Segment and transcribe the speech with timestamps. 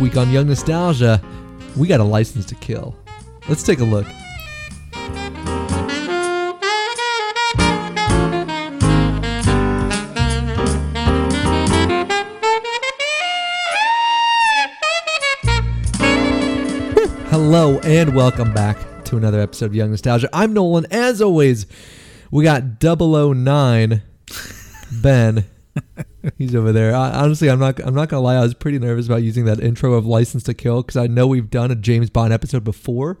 [0.00, 1.20] Week on Young Nostalgia,
[1.76, 2.94] we got a license to kill.
[3.48, 4.06] Let's take a look.
[17.28, 20.28] Hello and welcome back to another episode of Young Nostalgia.
[20.32, 20.86] I'm Nolan.
[20.92, 21.66] As always,
[22.30, 24.02] we got 009
[24.92, 25.44] Ben.
[26.38, 26.94] He's over there.
[26.94, 27.78] I, honestly, I'm not.
[27.80, 28.36] I'm not gonna lie.
[28.36, 31.26] I was pretty nervous about using that intro of License to Kill because I know
[31.26, 33.18] we've done a James Bond episode before,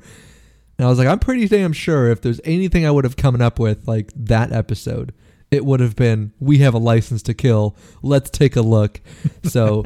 [0.78, 3.40] and I was like, I'm pretty damn sure if there's anything I would have come
[3.40, 5.12] up with like that episode,
[5.50, 7.76] it would have been we have a license to kill.
[8.02, 9.00] Let's take a look.
[9.44, 9.82] So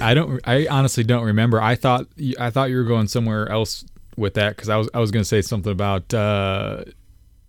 [0.00, 0.40] I don't.
[0.44, 1.60] I honestly don't remember.
[1.60, 2.06] I thought.
[2.38, 3.84] I thought you were going somewhere else
[4.16, 4.88] with that because I was.
[4.92, 6.12] I was going to say something about.
[6.12, 6.84] Uh,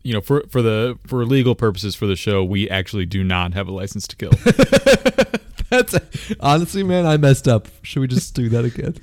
[0.04, 3.54] you know, for for the for legal purposes for the show, we actually do not
[3.54, 4.32] have a license to kill.
[5.70, 5.96] that's
[6.40, 7.68] honestly, man, I messed up.
[7.82, 8.96] Should we just do that again?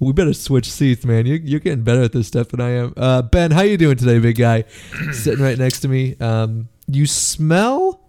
[0.00, 1.26] we better switch seats, man.
[1.26, 2.94] You're, you're getting better at this stuff than I am.
[2.96, 4.64] Uh, ben, how are you doing today, big guy?
[5.12, 6.16] Sitting right next to me.
[6.18, 8.00] Um, you smell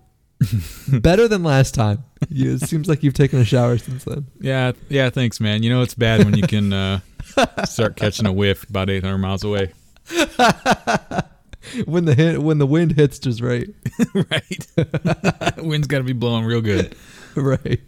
[0.88, 2.04] better than last time.
[2.30, 4.28] You, it seems like you've taken a shower since then.
[4.40, 5.10] Yeah, yeah.
[5.10, 5.64] Thanks, man.
[5.64, 7.00] You know it's bad when you can uh,
[7.66, 9.74] start catching a whiff about 800 miles away.
[11.86, 13.70] when the hit, when the wind hits just right.
[14.14, 15.58] right.
[15.58, 16.96] Wind's got to be blowing real good.
[17.36, 17.82] Right.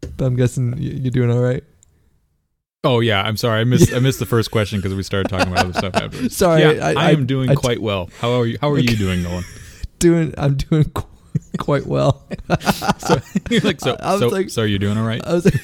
[0.00, 1.64] but I'm guessing you're doing all right.
[2.82, 3.60] Oh yeah, I'm sorry.
[3.60, 6.30] I missed I missed the first question because we started talking about other stuff after.
[6.30, 8.08] Sorry, yeah, I, I, am doing I, quite well.
[8.18, 8.56] How are you?
[8.60, 9.44] How are you doing, Nolan?
[9.98, 10.34] Doing.
[10.38, 11.06] I'm doing qu-
[11.58, 12.26] quite well.
[12.98, 13.96] so you're like so.
[14.00, 15.22] I was so, like, so are you doing all right?
[15.26, 15.44] I was.
[15.44, 15.60] Like,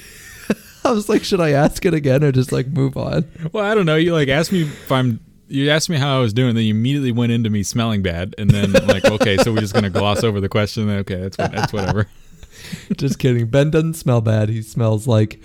[0.87, 3.25] I was like, should I ask it again or just like move on?
[3.53, 3.97] Well, I don't know.
[3.97, 5.21] You like asked me if I'm.
[5.49, 8.35] You asked me how I was doing, then you immediately went into me smelling bad,
[8.37, 10.91] and then like, okay, so we're just gonna gloss over the question.
[10.91, 12.09] Okay, that's that's whatever.
[12.97, 13.47] just kidding.
[13.47, 14.49] Ben doesn't smell bad.
[14.49, 15.41] He smells like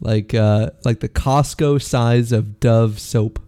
[0.00, 3.40] like uh like the Costco size of Dove soap.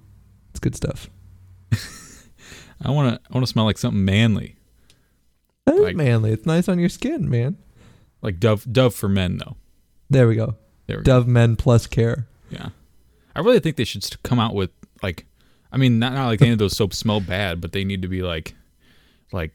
[0.50, 1.08] It's good stuff.
[2.82, 4.56] I want to I want to smell like something manly.
[5.66, 6.32] Like, manly.
[6.32, 7.56] It's nice on your skin, man.
[8.20, 9.56] Like Dove Dove for men though.
[10.10, 10.56] There we go.
[10.92, 11.32] There we Dove go.
[11.32, 12.26] Men Plus Care.
[12.50, 12.68] Yeah.
[13.34, 14.68] I really think they should come out with
[15.02, 15.24] like
[15.72, 18.08] I mean not, not like any of those soaps smell bad, but they need to
[18.08, 18.54] be like
[19.32, 19.52] like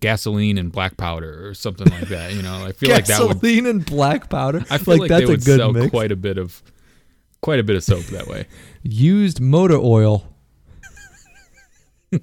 [0.00, 2.32] gasoline and black powder or something like that.
[2.32, 4.64] You know, I feel like that would gasoline and black powder.
[4.70, 5.90] I feel like, like that's they would a good sell mix.
[5.90, 6.62] quite a bit of
[7.42, 8.46] quite a bit of soap that way.
[8.82, 10.26] Used motor oil.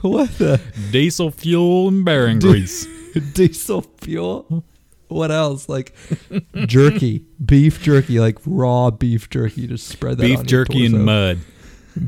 [0.00, 0.60] what the
[0.90, 2.88] diesel fuel and bearing grease.
[3.34, 4.64] diesel fuel.
[5.08, 5.68] What else?
[5.68, 5.94] Like
[6.66, 9.66] jerky, beef jerky, like raw beef jerky.
[9.66, 10.22] Just spread that.
[10.22, 11.40] Beef jerky and mud.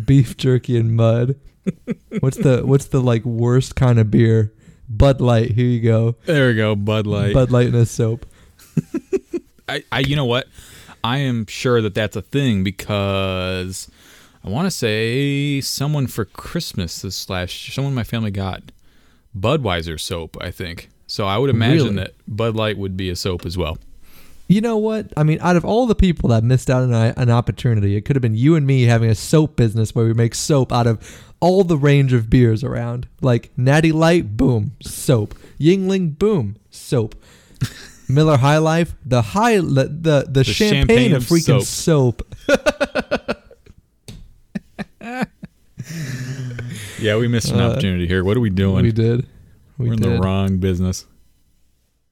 [0.05, 1.37] Beef jerky and mud
[2.21, 4.53] what's the what's the like worst kind of beer?
[4.89, 5.53] Bud Light.
[5.53, 6.17] Here you go.
[6.25, 6.75] There we go.
[6.75, 7.33] Bud Light.
[7.33, 8.27] Bud Light in a soap.
[9.69, 10.49] I, I, you know what?
[11.03, 13.91] I am sure that that's a thing because
[14.45, 18.65] I want to say someone for Christmas this slash someone in my family got
[19.37, 20.37] Budweiser soap.
[20.41, 21.27] I think so.
[21.27, 21.97] I would imagine really?
[21.97, 23.79] that Bud Light would be a soap as well.
[24.49, 25.13] You know what?
[25.17, 28.17] I mean, out of all the people that missed out on an opportunity, it could
[28.17, 31.23] have been you and me having a soap business where we make soap out of
[31.41, 33.09] all the range of beers around.
[33.21, 35.35] Like Natty Light, boom, soap.
[35.59, 37.15] Yuengling, boom, soap.
[38.09, 42.23] Miller High Life, the high the the, the, champagne, champagne, of freaking soap.
[42.31, 43.39] soap.
[47.01, 48.23] yeah, we missed an uh, opportunity here.
[48.23, 48.83] What are we doing?
[48.83, 49.27] We did.
[49.79, 51.07] We are in the wrong business.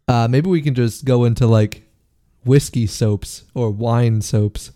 [0.08, 1.88] Uh, maybe we can just go into like
[2.44, 4.72] whiskey soaps or wine soaps.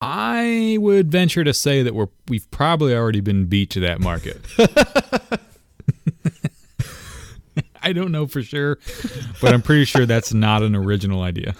[0.00, 4.40] I would venture to say that we're we've probably already been beat to that market.
[7.82, 8.78] I don't know for sure,
[9.40, 11.54] but I'm pretty sure that's not an original idea.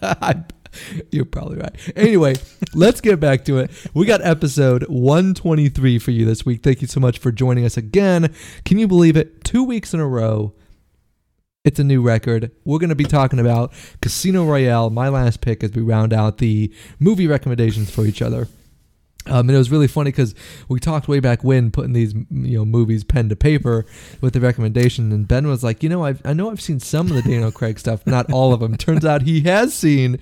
[1.10, 1.74] You're probably right.
[1.96, 2.34] Anyway,
[2.74, 3.70] let's get back to it.
[3.94, 6.62] We got episode 123 for you this week.
[6.62, 8.34] Thank you so much for joining us again.
[8.64, 9.44] Can you believe it?
[9.44, 10.54] Two weeks in a row,
[11.64, 12.50] it's a new record.
[12.64, 16.38] We're going to be talking about Casino Royale, my last pick, as we round out
[16.38, 18.48] the movie recommendations for each other.
[19.26, 20.34] Um, and it was really funny because
[20.68, 23.86] we talked way back when putting these you know movies pen to paper
[24.20, 27.08] with the recommendation, and Ben was like, you know, I've, I know I've seen some
[27.08, 28.76] of the Daniel Craig stuff, not all of them.
[28.76, 30.18] Turns out he has seen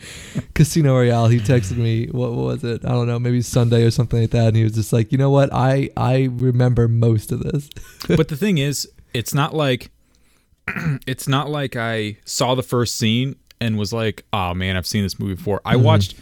[0.55, 1.29] Casino Royale.
[1.29, 2.85] He texted me, what, what was it?
[2.85, 5.19] I don't know, maybe Sunday or something like that, and he was just like, you
[5.19, 7.71] know what, I I remember most of this.
[8.09, 9.91] but the thing is, it's not like
[11.07, 15.03] it's not like I saw the first scene and was like, "Oh man, I've seen
[15.03, 15.85] this movie before." I mm-hmm.
[15.85, 16.17] watched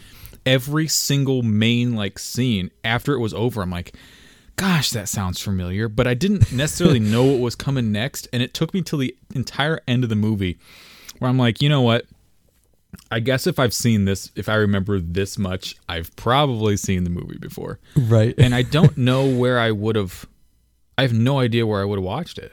[0.45, 3.61] every single main like scene after it was over.
[3.61, 3.95] I'm like,
[4.55, 8.27] gosh, that sounds familiar, but I didn't necessarily know what was coming next.
[8.33, 10.59] And it took me till the entire end of the movie
[11.19, 12.05] where I'm like, you know what?
[13.11, 17.09] I guess if I've seen this, if I remember this much, I've probably seen the
[17.09, 17.79] movie before.
[17.95, 18.33] Right.
[18.37, 20.25] And I don't know where I would have,
[20.97, 22.51] I have no idea where I would have watched it.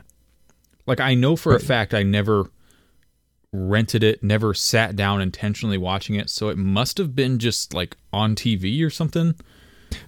[0.87, 2.50] Like, I know for a fact I never
[3.56, 6.31] rented it, never sat down intentionally watching it.
[6.31, 9.35] So it must have been just like on TV or something.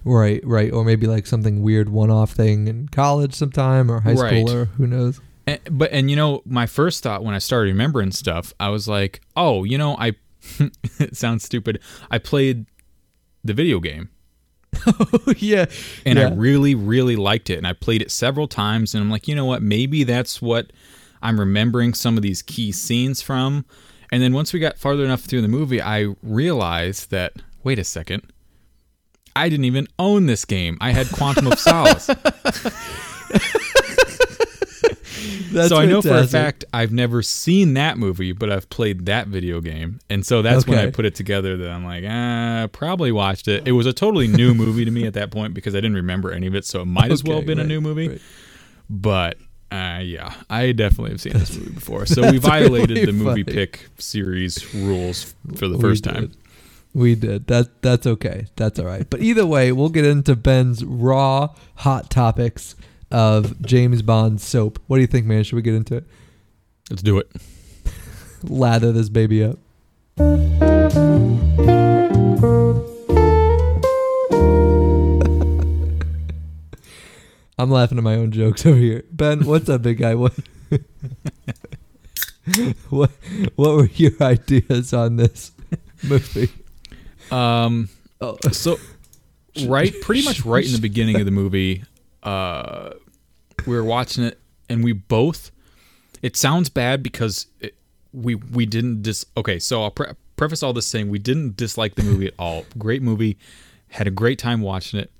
[0.03, 0.71] Right, right.
[0.71, 4.45] Or maybe like something weird one off thing in college sometime or high Right.
[4.45, 5.19] school or who knows.
[5.47, 8.87] And, but and you know, my first thought when I started remembering stuff, I was
[8.87, 10.13] like, oh, you know, I
[10.99, 11.81] it sounds stupid.
[12.11, 12.65] I played
[13.43, 14.09] the video game
[14.85, 15.65] oh, yeah.
[16.05, 19.27] and I really, really liked it, and I played it several times, and I'm like,
[19.27, 19.61] you know what?
[19.61, 20.71] Maybe that's what
[21.21, 23.65] I'm remembering some of these key scenes from.
[24.11, 27.33] And then once we got farther enough through the movie, I realized that
[27.63, 28.23] wait a second.
[29.35, 30.77] I didn't even own this game.
[30.81, 32.09] I had Quantum of Solace.
[35.51, 39.07] That's so I know for a fact I've never seen that movie, but I've played
[39.07, 41.57] that video game, and so that's when I put it together.
[41.57, 43.67] That I'm like, ah, probably watched it.
[43.67, 46.31] It was a totally new movie to me at that point because I didn't remember
[46.31, 48.09] any of it, so it might as well have been a new movie.
[48.09, 48.21] right.
[48.89, 49.37] But
[49.71, 52.05] uh, yeah, I definitely have seen this movie before.
[52.05, 53.55] So we violated really the movie funny.
[53.55, 56.13] pick series rules for the We first did.
[56.13, 56.31] time.
[56.93, 57.45] We did.
[57.47, 58.47] That that's okay.
[58.55, 59.07] That's all right.
[59.09, 62.75] But either way, we'll get into Ben's raw hot topics
[63.11, 64.79] of James Bond soap.
[64.87, 65.43] What do you think, man?
[65.43, 66.03] Should we get into it?
[66.89, 67.31] Let's do it.
[68.43, 69.59] Lather this baby up.
[77.59, 79.03] I'm laughing at my own jokes over here.
[79.11, 80.15] Ben, what's up, big guy?
[80.15, 80.33] What
[82.89, 83.11] what
[83.55, 85.51] what were your ideas on this
[86.03, 86.49] movie?
[87.31, 87.89] Um,
[88.21, 88.77] Oh, so
[89.65, 91.83] right pretty much right in the beginning of the movie
[92.23, 92.91] uh
[93.65, 94.37] we were watching it
[94.69, 95.51] and we both
[96.21, 97.75] it sounds bad because it,
[98.13, 101.95] we we didn't dis okay so i'll pre- preface all this saying we didn't dislike
[101.95, 103.37] the movie at all great movie
[103.89, 105.11] had a great time watching it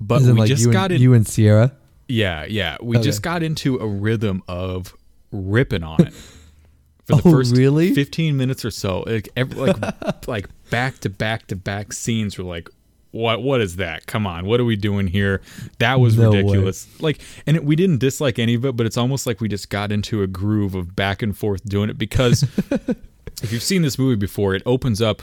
[0.00, 1.72] but in, we like just you got and, in you and Sierra.
[2.08, 3.04] yeah yeah we Okay.
[3.04, 4.94] just got into a rhythm of
[5.32, 6.12] ripping on it
[7.04, 7.94] for the Oh, first really?
[7.94, 12.44] 15 minutes or so like every, like like back to back to back scenes were
[12.44, 12.68] like
[13.12, 15.40] what what is that come on what are we doing here
[15.78, 16.38] that was No way.
[16.42, 19.48] ridiculous like and it, we didn't dislike any of it but it's almost like we
[19.48, 22.42] just got into a groove of back and forth doing it because
[23.42, 25.22] if you've seen this movie before it opens up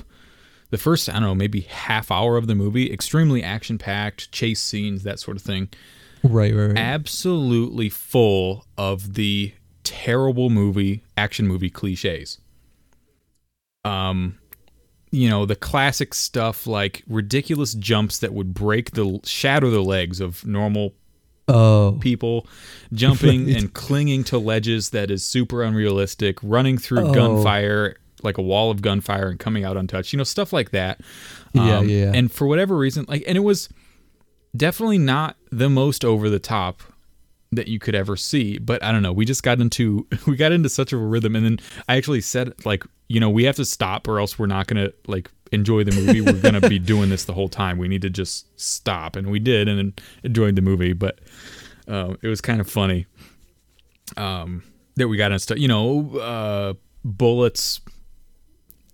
[0.74, 4.60] the first i don't know maybe half hour of the movie extremely action packed chase
[4.60, 5.70] scenes that sort of thing
[6.26, 6.78] Right, right, right.
[6.78, 9.54] absolutely full of the
[9.84, 12.40] terrible movie action movie cliches.
[13.84, 14.38] Um
[15.12, 20.20] you know, the classic stuff like ridiculous jumps that would break the shatter the legs
[20.20, 20.94] of normal
[21.50, 22.48] oh, people,
[22.94, 27.14] jumping and clinging to ledges that is super unrealistic, running through Oh.
[27.14, 30.14] gunfire like a wall of gunfire and coming out untouched.
[30.14, 31.02] You know, stuff like that.
[31.58, 32.12] Um, Yeah, yeah.
[32.14, 33.70] And for whatever reason, like, and it was
[34.56, 36.82] definitely not the most over the top
[37.52, 38.58] that you could ever see.
[38.58, 39.14] But I don't know.
[39.14, 42.54] We just got into we got into such a rhythm, and then I actually said
[42.66, 45.92] like, you know, we have to stop, or else we're not gonna like enjoy the
[45.92, 46.22] movie.
[46.22, 47.78] We're gonna be doing this the whole time.
[47.78, 50.94] We need to just stop, and we did, and then enjoyed the movie.
[50.94, 51.20] But
[51.88, 53.06] um, it was kind of funny
[54.18, 54.64] um,
[54.96, 57.82] that we got into, you know, uh, bullets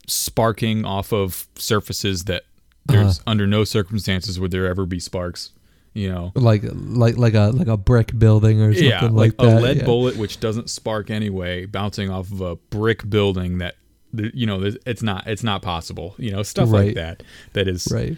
[0.09, 2.43] sparking off of surfaces that
[2.85, 3.31] there's uh-huh.
[3.31, 5.51] under no circumstances would there ever be sparks.
[5.93, 9.33] You know, like like like a like a brick building or something yeah, like, like,
[9.39, 9.61] a that.
[9.61, 9.85] lead yeah.
[9.85, 13.75] bullet which doesn't spark anyway, bouncing off of a brick building that
[14.13, 16.15] you know it's not it's not possible.
[16.17, 16.87] You know, stuff Right.
[16.87, 17.23] like that
[17.53, 18.17] that is Right.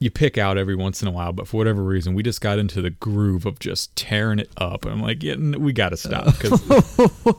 [0.00, 2.58] you pick out every once in a while, but for whatever reason, we just got
[2.58, 4.84] into the groove of just tearing it up.
[4.84, 6.60] And I'm like, yeah, we got to stop because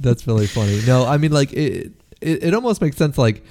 [0.00, 0.80] That's really funny.
[0.86, 3.44] No, I mean like it, it it almost makes sense like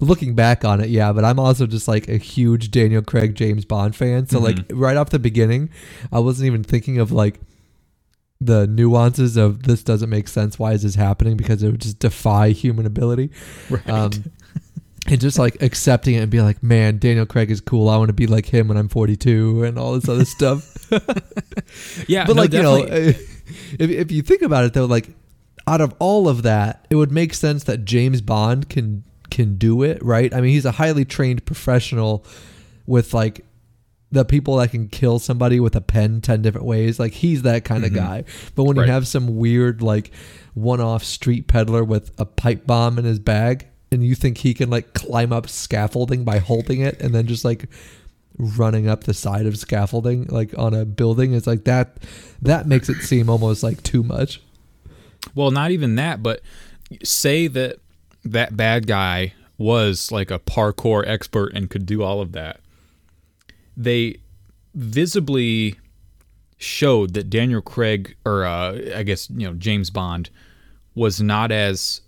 [0.00, 3.64] looking back on it, yeah, but I'm also just like a huge Daniel Craig James
[3.64, 4.26] Bond fan.
[4.26, 4.78] So like Mm-hmm.
[4.78, 5.70] right off the beginning,
[6.12, 7.40] I wasn't even thinking of like
[8.40, 10.58] the nuances of this doesn't make sense.
[10.58, 11.36] Why is this happening?
[11.36, 13.30] Because it would just defy human ability.
[13.70, 13.88] right.
[13.88, 14.10] Um,
[15.06, 17.88] and just like accepting it and be like, man, Daniel Craig is cool.
[17.88, 20.70] I want to be like him when I'm 42 and all this other stuff.
[22.08, 23.20] yeah, but no, like you know, if
[23.78, 25.08] if you think about it though, like
[25.66, 29.82] out of all of that, it would make sense that James Bond can can do
[29.82, 30.32] it, right?
[30.32, 32.24] I mean, he's a highly trained professional
[32.86, 33.44] with like
[34.12, 37.00] the people that can kill somebody with a pen 10 different ways.
[37.00, 37.86] Like he's that kind Mhm.
[37.88, 38.24] of guy.
[38.54, 38.86] But when Right.
[38.86, 40.12] you have some weird like
[40.52, 44.70] one-off street peddler with a pipe bomb in his bag and you think he can
[44.70, 47.66] like climb up scaffolding by holding it and then just like
[48.38, 51.96] running up the side of scaffolding like on a building it's like that
[52.42, 54.40] that makes it seem almost like too much
[55.34, 56.40] Well, not even that, but
[57.02, 57.76] say that
[58.24, 62.60] that bad guy was like a parkour expert and could do all of that.
[63.76, 64.18] They
[64.74, 65.78] visibly
[66.56, 70.30] showed that Daniel Craig, or uh, I guess you know James Bond,
[70.94, 72.00] was not as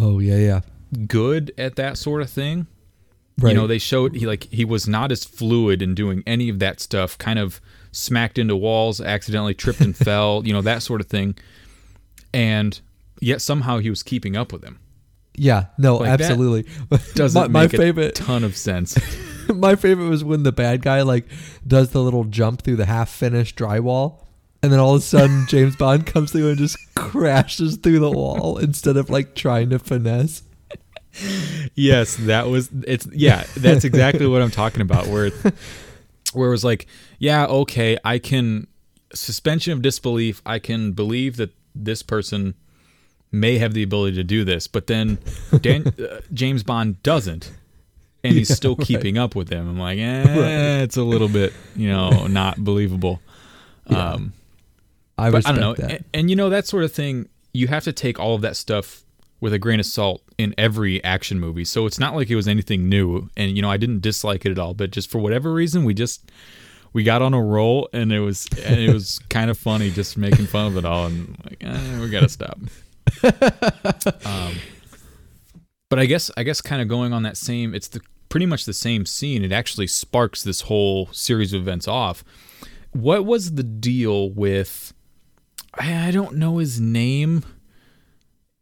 [0.00, 0.60] oh yeah yeah
[1.06, 2.66] good at that sort of thing.
[3.38, 6.48] right You know, they showed he like he was not as fluid in doing any
[6.48, 7.18] of that stuff.
[7.18, 10.42] Kind of smacked into walls, accidentally tripped and fell.
[10.44, 11.36] You know that sort of thing.
[12.34, 12.80] And
[13.20, 14.78] yet somehow he was keeping up with him.
[15.34, 16.70] yeah no Like, absolutely
[17.14, 18.98] Doesn't my, my make favorite a ton of sense.
[19.48, 21.26] my favorite was when the bad guy like
[21.66, 24.24] does the little jump through the half finished drywall
[24.62, 28.10] and then all of a sudden James Bond comes through and just crashes through the
[28.10, 30.42] wall instead of like trying to finesse
[31.74, 35.06] yes, that was it's yeah, that's exactly what I'm talking about.
[35.06, 35.30] Where
[36.32, 36.86] where it was like,
[37.18, 38.66] yeah, okay, I can
[39.14, 40.42] suspension of disbelief.
[40.46, 42.54] I can believe that this person
[43.30, 45.18] may have the ability to do this, but then
[45.60, 47.50] Dan, uh, James Bond doesn't,
[48.22, 48.86] and he's Yeah, still right.
[48.86, 49.68] keeping up with him.
[49.68, 53.20] I'm like, eh, it's a little bit, you know, not believable.
[53.88, 54.12] Yeah.
[54.12, 54.32] Um,
[55.18, 57.28] I but I don't know, and, and you know that sort of thing.
[57.54, 59.02] You have to take all of that stuff
[59.40, 61.64] with a grain of salt in every action movie.
[61.66, 63.28] So it's not like it was anything new.
[63.36, 65.92] And you know, I didn't dislike it at all, but just for whatever reason, we
[65.94, 66.30] just
[66.92, 70.16] we got on a roll, and it was and it was kind of funny just
[70.16, 72.58] making fun of it all, and like eh, we gotta stop.
[74.24, 74.54] um,
[75.88, 78.64] but I guess I guess kind of going on that same, it's the pretty much
[78.64, 79.44] the same scene.
[79.44, 82.24] It actually sparks this whole series of events off.
[82.92, 84.92] What was the deal with?
[85.74, 87.44] I, I don't know his name.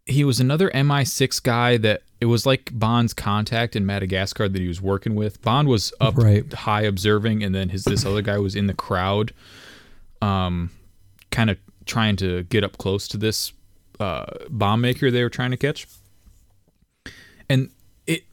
[0.06, 4.68] He was another MI6 guy that it was like Bond's contact in Madagascar that he
[4.68, 5.40] was working with.
[5.42, 6.50] Bond was up Right.
[6.52, 9.32] high observing, and then his this other guy was in the crowd,
[10.20, 10.70] um,
[11.30, 13.52] kind of trying to get up close to this
[13.98, 15.86] uh, bomb maker they were trying to catch.
[17.48, 17.70] And
[18.06, 18.24] it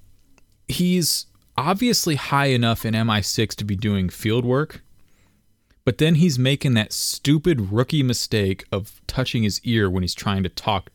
[0.68, 1.26] he's
[1.58, 4.82] obviously high enough in MI6 to be doing field work,
[5.86, 10.44] but then he's making that stupid rookie mistake of touching his ear when he's trying
[10.44, 10.90] to talk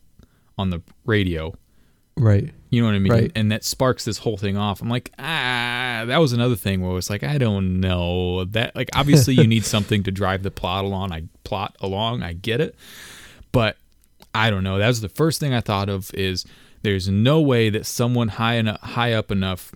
[0.57, 1.55] on the radio.
[2.17, 3.13] Right You know what I mean?
[3.13, 3.33] Right.
[3.35, 4.81] And that sparks this whole thing off.
[4.81, 8.75] I'm like, ah, that was another thing where it's like, I don't know that.
[8.75, 11.13] Like, obviously, you need something to drive the plot along.
[11.13, 12.23] I plot along.
[12.23, 12.75] I get it,
[13.53, 13.77] but
[14.35, 14.79] I don't know.
[14.79, 16.11] That was the first thing I thought of.
[16.15, 16.47] Is
[16.81, 19.73] there's no way that someone high enough, high up enough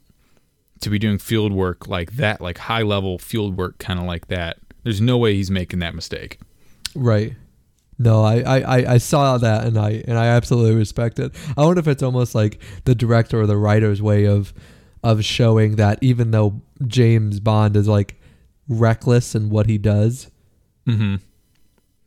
[0.81, 4.29] to be doing field work like that, like high level field work, kind of like
[4.29, 4.57] that.
[4.85, 6.39] There's no way he's making that mistake.
[6.95, 7.35] Right.
[7.99, 11.33] No, I, I, I- saw that and I and I absolutely respect it.
[11.57, 14.53] I wonder if it's almost like the director or the writer's way of
[15.03, 18.21] of showing that even though James Bond is like
[18.69, 20.31] reckless in what he does,
[20.87, 21.17] Mm-hmm.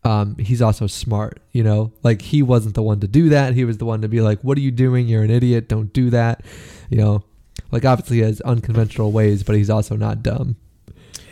[0.09, 1.41] um, he's also smart.
[1.51, 3.53] You know, like he wasn't the one to do that.
[3.55, 5.07] He was the one to be like, "What are you doing?
[5.07, 5.67] You're an idiot.
[5.67, 6.43] Don't do that."
[6.89, 7.23] You know,
[7.71, 10.55] like obviously he has unconventional ways, but he's also not dumb.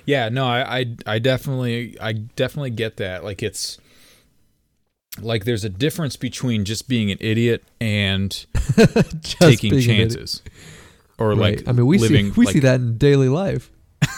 [0.05, 3.23] Yeah, no, I, I, I definitely, I definitely get that.
[3.25, 3.77] Like it's,
[5.19, 8.31] like there's a difference between just being an idiot and
[9.23, 10.09] taking being an idiot.
[10.11, 10.41] chances,
[11.17, 11.37] or Right.
[11.59, 12.27] like I mean, we living.
[12.33, 13.69] see we like- see that in daily life.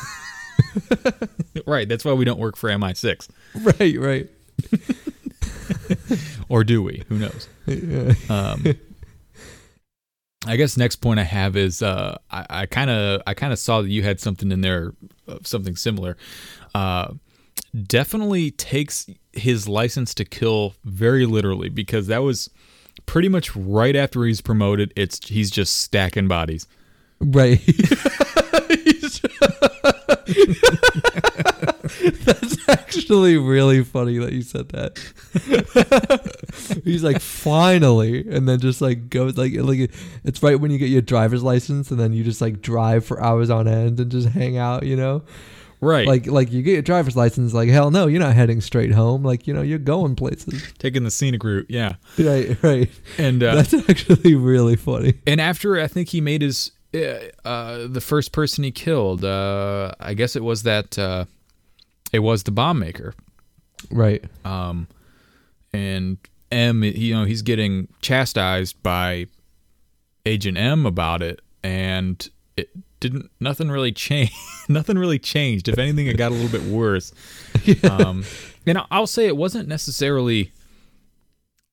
[1.66, 1.88] right.
[1.88, 3.30] That's why we don't work for MI6,
[3.80, 4.30] right, right.
[6.50, 7.04] or do we?
[7.10, 7.48] Who knows?
[7.66, 8.14] Yeah.
[8.30, 8.66] Um,
[10.46, 13.82] I guess next point I have is uh, I kind of I kind of saw
[13.82, 14.94] that you had something in there,
[15.28, 16.18] of something similar.
[16.74, 17.14] Uh,
[17.84, 22.50] definitely takes his license to kill very literally because that was
[23.06, 24.94] pretty much right after he's promoted.
[24.96, 26.68] It's he's just stacking bodies.
[27.20, 27.60] Right.
[32.24, 34.98] That's actually really funny that you said that.
[36.84, 39.92] He's like, finally, and then just like goes like like
[40.24, 43.22] it's right when you get your driver's license, and then you just like drive for
[43.22, 45.24] hours on end and just hang out, you know.
[45.82, 48.92] Right, Like like you get your driver's license, like hell no, you're not heading straight
[48.92, 49.24] home.
[49.24, 50.74] Like you know you're going places.
[50.78, 51.68] taking the scenic route.
[51.70, 52.90] Yeah, Right, right.
[53.18, 55.14] and uh, That's actually really funny.
[55.26, 59.24] and after I think he made his uh, uh, the first person he killed.
[59.24, 61.26] Uh, I guess it was that uh,
[62.12, 63.14] it was the bomb maker.
[63.92, 64.24] Right.
[64.44, 64.88] um,
[65.72, 66.18] and
[66.52, 69.28] M, you know, he's getting chastised by
[70.26, 72.70] Agent M about it, and it
[73.00, 73.30] didn't.
[73.40, 74.34] Nothing really changed.
[74.70, 75.68] nothing really changed.
[75.68, 77.12] If anything, it got a little bit worse.
[77.90, 78.24] Um,
[78.66, 80.52] and I'll say it wasn't necessarily.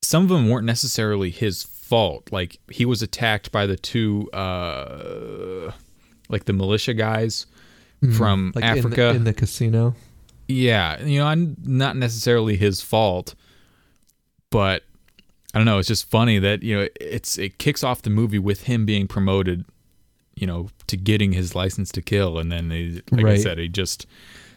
[0.02, 2.30] Some of them weren't necessarily his fault.
[2.32, 5.70] Like he was attacked by the two, uh,
[6.28, 7.46] like the militia guys
[8.16, 9.08] from Like in the- Africa.
[9.10, 9.94] in the, casino.
[10.48, 13.34] yeah, you know, I'm not necessarily his fault,
[14.50, 14.82] but
[15.54, 15.78] I don't know.
[15.78, 19.06] It's just funny that you know it's it kicks off the movie with him being
[19.08, 19.64] promoted,
[20.36, 23.68] you know, to getting his license to kill, and then they, like I said, he
[23.68, 24.06] just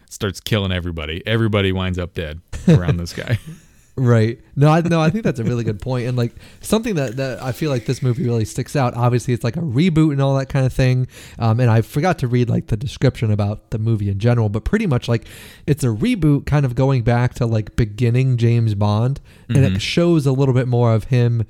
[0.10, 1.26] starts killing everybody.
[1.26, 3.40] Everybody winds up dead around this guy.
[3.96, 4.40] Right.
[4.56, 6.08] No, I no, I think that's a really good point.
[6.08, 8.94] And like something that, that I feel like this movie really sticks out.
[8.94, 11.06] Obviously, it's like a reboot and all that kind of thing.
[11.38, 14.64] Um, and I forgot to read like the description about the movie in general, but
[14.64, 15.28] pretty much like
[15.68, 19.20] it's a reboot, kind of going back to like beginning James Bond,
[19.50, 19.76] and Mhm.
[19.76, 21.46] it shows a little bit more of him,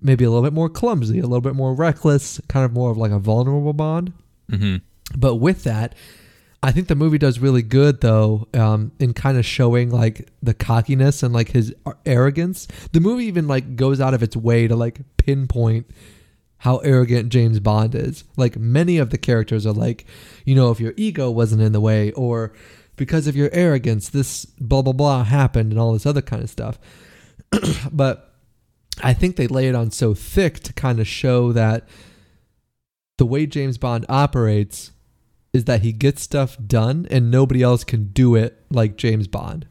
[0.00, 2.96] maybe a little bit more clumsy, a little bit more reckless, kind of more of
[2.96, 4.12] like a vulnerable Bond.
[4.50, 4.76] hmm
[5.16, 5.94] But with that,
[6.62, 10.54] I think the movie does really good though um, in kind of showing like the
[10.54, 11.74] cockiness and like his
[12.04, 12.66] arrogance.
[12.92, 15.86] The movie even like goes out of its way to like pinpoint
[16.58, 18.24] how arrogant James Bond is.
[18.36, 20.06] Like many of the characters are like,
[20.44, 22.52] you know, if your ego wasn't in the way or
[22.96, 26.50] because of your arrogance, this blah blah blah happened and all this other kind of
[26.50, 26.78] stuff.
[27.92, 28.35] but
[29.02, 31.86] I think they lay it on so thick to kind of show that
[33.18, 34.92] the way James Bond operates
[35.52, 39.66] is that he gets stuff done and nobody else can do it like James Bond.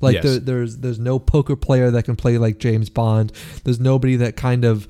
[0.00, 0.24] Like Yes.
[0.24, 3.32] there, there's there's no poker player that can play like James Bond.
[3.64, 4.86] There's nobody that kind of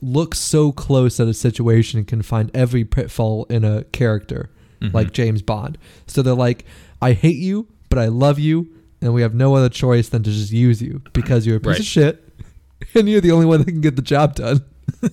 [0.00, 4.94] looks so close at a situation and can find every pitfall in a character Mhm.
[4.94, 5.76] like James Bond.
[6.06, 6.64] So they're like,
[7.02, 8.68] I hate you, but I love you,
[9.02, 11.66] and we have no other choice than to just use you because you're a piece
[11.66, 11.80] Right.
[11.80, 12.29] of shit,
[12.94, 14.64] and you're the only one that can get the job done.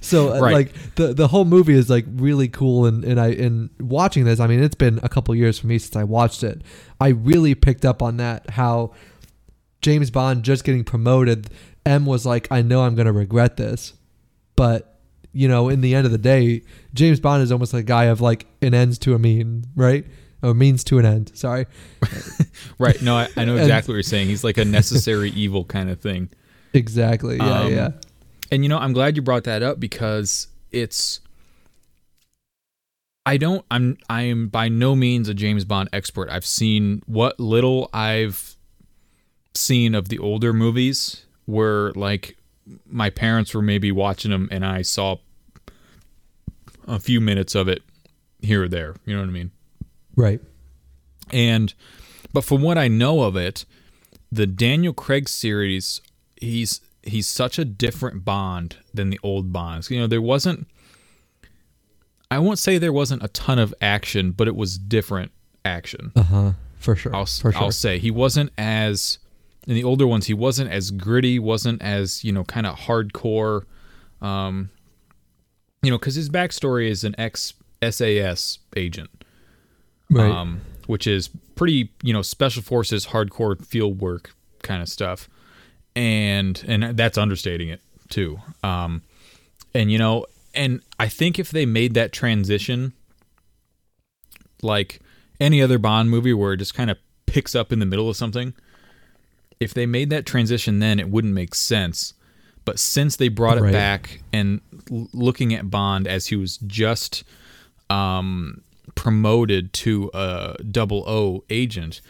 [0.00, 0.52] so uh, Right.
[0.54, 4.40] like the the whole movie is like really cool, and and I in watching this,
[4.40, 6.62] I mean, it's been a couple years for me since I watched it.
[7.00, 8.92] I really picked up on that how
[9.82, 11.48] James Bond just getting promoted.
[11.84, 13.92] M was like, I know I'm gonna regret this,
[14.56, 14.98] but
[15.32, 16.62] you know, in the end of the day,
[16.94, 20.06] James Bond is almost like a guy of like an ends to a mean, right?
[20.42, 21.32] Or means to an end.
[21.34, 21.66] Sorry.
[22.78, 23.00] right.
[23.02, 24.28] No, I, I know And- exactly what you're saying.
[24.28, 26.30] He's like a necessary evil kind of thing.
[26.76, 27.36] Exactly.
[27.38, 27.90] Yeah, Um, yeah.
[28.50, 31.20] And you know, I'm glad you brought that up because it's
[33.24, 36.28] I don't I'm I am by no means a James Bond expert.
[36.30, 38.56] I've seen what little I've
[39.54, 42.36] seen of the older movies where like
[42.84, 45.16] my parents were maybe watching them and I saw
[46.86, 47.82] a few minutes of it
[48.40, 48.94] here or there.
[49.04, 49.50] You know what I mean?
[50.14, 50.40] Right.
[51.32, 51.74] And
[52.32, 53.64] but from what I know of it,
[54.30, 56.00] the Daniel Craig series,
[56.40, 59.90] he's he's such a different Bond than the old Bonds.
[59.90, 60.66] You know, there wasn't
[62.30, 65.32] I won't say there wasn't a ton of action, but it was different
[65.64, 66.12] action.
[66.16, 66.52] Uh huh.
[66.78, 67.14] For sure.
[67.14, 67.62] I'll For sure.
[67.62, 69.18] I'll say he wasn't as
[69.66, 70.26] in the older ones.
[70.26, 73.64] He wasn't as gritty, wasn't as you know kind of hardcore.
[74.20, 74.70] Um,
[75.82, 79.10] you know, because his backstory is an ex SAS agent,
[80.10, 80.30] right.
[80.30, 85.28] um, which is pretty you know special forces hardcore field work kind of stuff,
[85.96, 88.38] and and that's understating it too.
[88.62, 89.02] Um,
[89.74, 92.92] and you know, and I think if they made that transition,
[94.62, 95.00] like
[95.40, 98.16] any other Bond movie where it just kind of picks up in the middle of
[98.16, 98.54] something,
[99.60, 102.14] if they made that transition then, it wouldn't make sense.
[102.64, 103.72] But since they brought it Right.
[103.72, 107.22] back and l- looking at Bond as he was just
[107.90, 108.62] um,
[108.96, 112.00] promoted to a double O agent,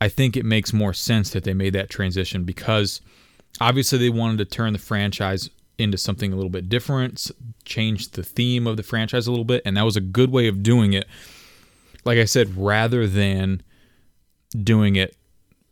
[0.00, 3.00] I think it makes more sense that they made that transition because
[3.60, 7.30] obviously they wanted to turn the franchise into something a little bit different,
[7.64, 10.48] change the theme of the franchise a little bit, and that was a good way
[10.48, 11.06] of doing it.
[12.04, 13.62] Like I said, rather than
[14.64, 15.14] doing it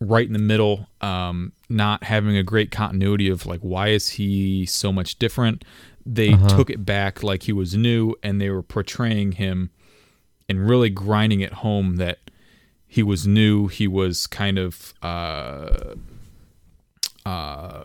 [0.01, 4.67] right in the middle, um, not having a great continuity of like why is he
[4.67, 5.65] so much different,
[6.05, 6.49] they Uh-huh.
[6.49, 9.71] took it back like he was new, and they were portraying him
[10.49, 12.19] and really grinding it home that
[12.87, 13.67] he was new.
[13.67, 15.95] He was kind of uh,
[17.27, 17.85] uh,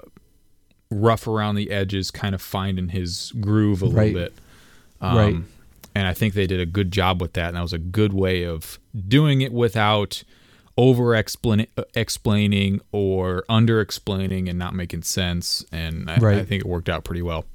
[0.90, 4.14] rough around the edges, kind of finding his groove a Right.
[4.14, 4.34] little bit.
[5.02, 5.36] Um, Right.
[5.96, 8.14] And I think they did a good job with that, and that was a good
[8.14, 10.24] way of doing it without
[10.78, 15.66] over explaining or under explaining and not making sense.
[15.72, 16.38] And I, Right.
[16.38, 17.46] I think it worked out pretty well.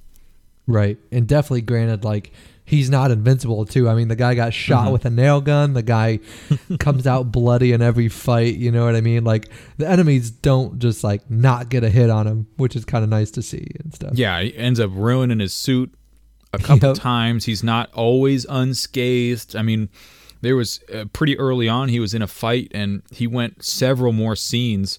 [0.67, 0.99] Right.
[1.11, 2.31] And definitely granted, like,
[2.67, 3.89] he's not invincible, too.
[3.89, 4.93] I mean, the guy got shot Mhm.
[4.93, 5.73] with a nail gun.
[5.73, 6.19] The guy
[6.79, 8.57] comes out bloody in every fight.
[8.57, 9.25] You know what I mean?
[9.25, 9.49] Like,
[9.79, 13.09] the enemies don't just, like, not get a hit on him, which is kind of
[13.09, 14.11] nice to see and stuff.
[14.15, 15.95] Yeah, he ends up ruining his suit
[16.53, 16.99] a couple Yep.
[16.99, 17.45] times.
[17.47, 19.57] He's not always unscathed.
[19.57, 19.89] I mean,
[20.43, 24.13] there was uh, pretty early on he was in a fight and he went several
[24.13, 24.99] more scenes.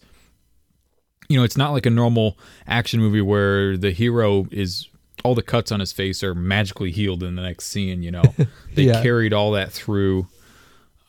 [1.30, 4.88] You know, it's not like a normal action movie where the hero is
[5.24, 8.24] all the cuts on his face are magically healed in the next scene, you know.
[8.76, 9.02] They Yeah.
[9.02, 10.28] carried all that through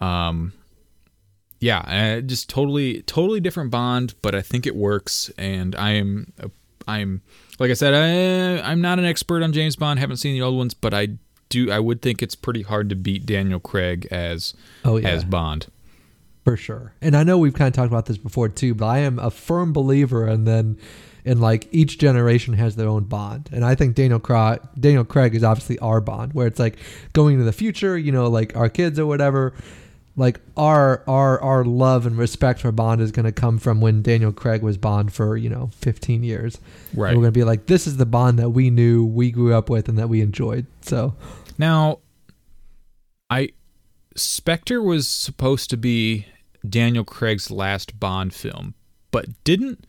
[0.01, 0.53] Um,
[1.61, 5.29] yeah, uh, just totally, totally different Bond, but I think it works.
[5.37, 6.49] And I am, uh,
[6.87, 7.21] I'm,
[7.59, 9.99] like I said, I, I'm not an expert on James Bond.
[9.99, 11.09] Haven't seen the old ones, but I
[11.49, 11.71] do.
[11.73, 15.67] I would think it's pretty hard to beat Daniel Craig as Oh yeah, as Bond.
[16.45, 16.93] for sure.
[17.03, 19.31] And I know we've kind of talked about this before too, but I am a
[19.31, 20.79] firm believer and then
[21.25, 23.49] in like each generation has their own bond.
[23.53, 26.79] And I think Daniel Craig Daniel Craig is obviously our bond where it's like
[27.13, 29.55] going into the future, you know, like our kids or whatever,
[30.17, 34.03] like our our our love and respect for Bond is going to come from when
[34.03, 36.59] Daniel Craig was Bond for, you know, 15 years.
[36.93, 37.11] Right.
[37.11, 39.55] And we're going to be like this is the Bond that we knew, we grew
[39.55, 40.67] up with and that we enjoyed.
[40.83, 41.15] So,
[41.57, 42.01] Now,
[43.31, 43.51] I
[44.17, 46.27] Spectre was supposed to be
[46.69, 48.75] Daniel Craig's last Bond film,
[49.13, 49.87] but didn't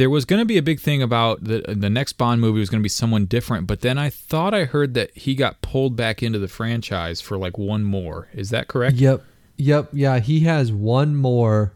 [0.00, 2.70] there was going to be a big thing about the the next Bond movie was
[2.70, 5.94] going to be someone different, but then I thought I heard that he got pulled
[5.94, 8.28] back into the franchise for like one more.
[8.32, 8.96] Is that correct?
[8.96, 9.22] Yep.
[9.58, 9.90] Yep.
[9.92, 10.18] Yeah.
[10.20, 11.74] He has one more.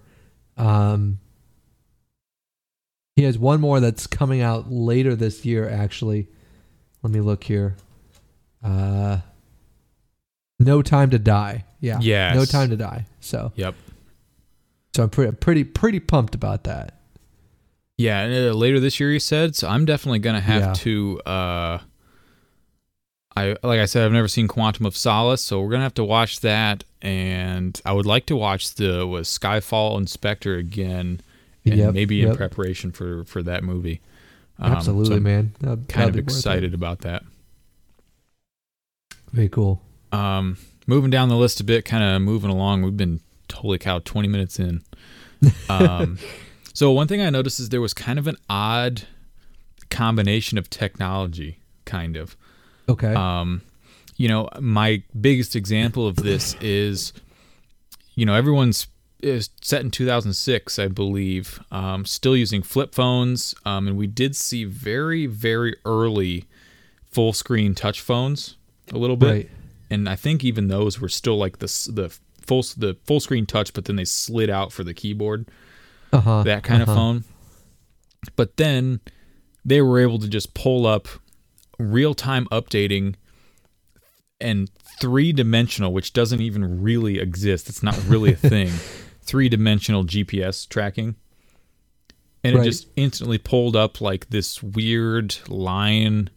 [0.57, 1.19] Um,
[3.15, 6.27] he has one more that's coming out later this year, actually.
[7.03, 7.77] Let me look here.
[8.63, 9.19] Uh,
[10.59, 11.63] No Time to Die.
[11.81, 11.99] Yeah.
[12.01, 12.37] Yes.
[12.37, 13.05] No Time to Die.
[13.21, 13.75] So, Yep.
[14.97, 17.01] so I'm pretty, pretty, pretty pumped about that.
[17.96, 19.54] Yeah, and, uh, later this year he said.
[19.54, 20.72] So I'm definitely gonna have Yeah.
[20.74, 21.20] to.
[21.26, 21.78] Uh,
[23.37, 26.04] I like I said, I've never seen Quantum of Solace, so we're gonna have to
[26.04, 26.85] watch that.
[27.02, 31.20] And I would like to watch the was Skyfall and Spectre again,
[31.64, 34.00] and Yep, maybe in preparation for for that movie.
[34.59, 35.52] Um, Absolutely, I'm man.
[35.61, 36.38] That'd- Kind that'd of be worth it.
[36.38, 37.24] excited about that.
[39.33, 39.83] Very cool.
[40.12, 42.83] Um, moving down the list a bit, kind of moving along.
[42.83, 43.20] We've been
[43.52, 44.83] holy cow, twenty minutes in.
[45.68, 46.18] Um,
[46.75, 49.05] so one thing I noticed is there was kind of an odd
[49.91, 52.37] combination of technology, kind of.
[52.89, 53.15] Okay.
[53.15, 53.63] Um,
[54.17, 57.13] you know, my biggest example of this is,
[58.17, 58.89] you know, everyone's
[59.21, 64.37] is set in 2006, I believe, um, still using flip phones, um, and we did
[64.37, 66.45] see very, very early
[67.11, 68.57] full screen touch phones
[68.93, 69.51] a little bit, right.
[69.89, 73.73] and I think even those were still like the the full the full screen touch,
[73.73, 75.47] but then they slid out for the keyboard
[76.14, 76.42] Uh huh.
[76.44, 77.24] that kind of phone.
[78.37, 79.00] But then
[79.64, 81.09] they were able to just pull up
[81.79, 83.14] real time updating
[84.40, 87.68] and three dimensional, which doesn't even really exist.
[87.68, 88.68] It's not really a thing.
[89.22, 91.16] three dimensional GPS tracking.
[92.42, 92.62] And Right.
[92.66, 96.29] it just instantly pulled up like this weird line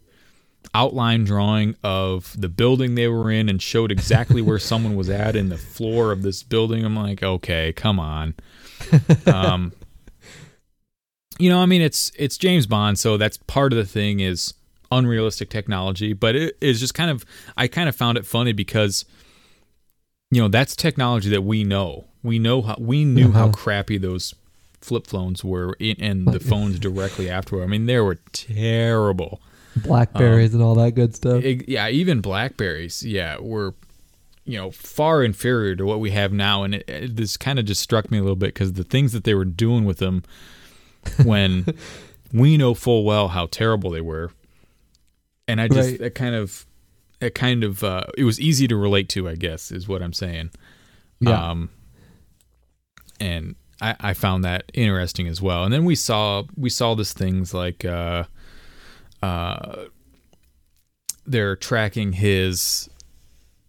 [0.74, 5.36] outline drawing of the building they were in and showed exactly where someone was at
[5.36, 6.84] in the floor of this building.
[6.84, 8.34] I'm like, okay, come on.
[9.26, 9.72] Um,
[11.38, 14.54] you know, I mean, it's it's James Bond, so that's part of the thing is
[14.90, 17.24] unrealistic technology, but it is just kind of
[17.56, 19.04] I kind of found it funny because
[20.30, 22.06] you know that's technology that we know.
[22.22, 23.52] We know how we knew how Uh-huh.
[23.52, 24.34] crappy those
[24.80, 27.64] flip phones were, in, and the phones directly afterward.
[27.64, 29.40] I mean, they were terrible.
[29.76, 31.44] Blackberries and all that good stuff.
[31.44, 33.74] Ig- yeah, even Blackberries, yeah, were
[34.48, 37.66] you know far inferior to what we have now, and it, it, this kind of
[37.66, 40.24] just struck me a little bit because the things that they were doing with them
[41.22, 41.66] when
[42.32, 44.30] we know full well how terrible they were,
[45.46, 46.00] and I just Right.
[46.00, 46.64] it kind of
[47.20, 50.12] it kind of uh, it was easy to relate to, I guess, is what I'm
[50.14, 50.50] saying.
[51.20, 51.50] yeah.
[51.50, 51.68] Um,
[53.20, 55.64] and I, I found that interesting as well.
[55.64, 58.24] And then we saw we saw this things like uh,
[59.22, 59.84] uh,
[61.26, 62.88] they're tracking his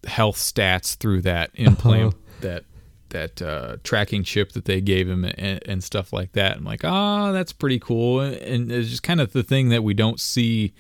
[0.05, 2.17] health stats through that implant Uh-huh.
[2.41, 2.63] that
[3.09, 6.57] that uh, tracking chip that they gave him and, and stuff like that.
[6.57, 8.19] I'm like, ah, that's pretty cool.
[8.21, 10.73] And it's just kind of the thing that we don't see.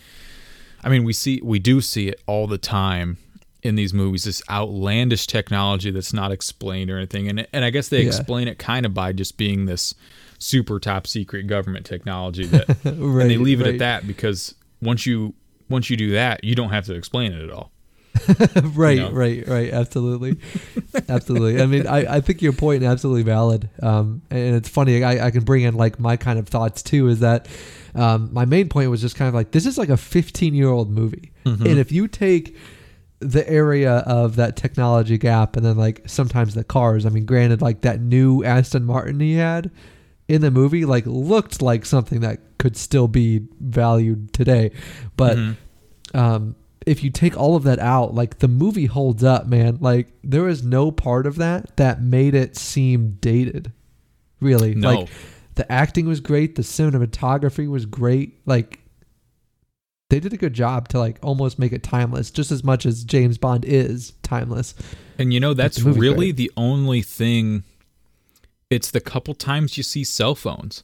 [0.83, 3.17] I mean, we see we do see it all the time
[3.63, 4.25] in these movies.
[4.25, 8.07] This outlandish technology that's not explained or anything, and and I guess they Yeah.
[8.09, 9.95] explain it kind of by just being this
[10.37, 12.85] super top secret government technology that, right.
[12.85, 13.73] and they leave it right.
[13.73, 15.33] at that because once you
[15.67, 17.71] once you do that, you don't have to explain it at all.
[18.75, 19.11] right, know?
[19.11, 19.69] right, right.
[19.71, 20.37] Absolutely,
[21.07, 21.61] absolutely.
[21.61, 23.69] I mean, I, I think your point is absolutely valid.
[23.81, 25.03] Um, and it's funny.
[25.03, 27.07] I, I can bring in like my kind of thoughts too.
[27.07, 27.47] Is that
[27.95, 30.69] um, my main point was just kind of like this is like a 15 year
[30.69, 31.65] old movie, Mm-hmm.
[31.65, 32.55] and if you take
[33.19, 37.05] the area of that technology gap and then like sometimes the cars.
[37.05, 39.71] I mean, granted, like that new Aston Martin he had
[40.29, 44.71] in the movie like looked like something that could still be valued today,
[45.17, 45.55] but Mhm.
[46.13, 46.55] um,
[46.89, 49.77] if you take all of that out, like the movie holds up, man.
[49.79, 53.71] Like there is no part of that that made it seem dated.
[54.41, 55.01] Really, No.
[55.01, 55.09] like
[55.55, 58.39] the acting was great, the cinematography was great.
[58.45, 58.79] Like
[60.09, 63.03] they did a good job to like almost make it timeless, just as much as
[63.03, 64.73] James Bond is timeless.
[65.19, 66.37] And you know that's the really great.
[66.37, 67.63] the only thing.
[68.69, 70.83] It's the couple times you see cell phones.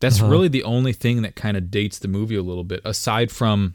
[0.00, 0.30] That's Uh-huh.
[0.30, 2.80] really the only thing that kind of dates the movie a little bit.
[2.84, 3.74] Aside from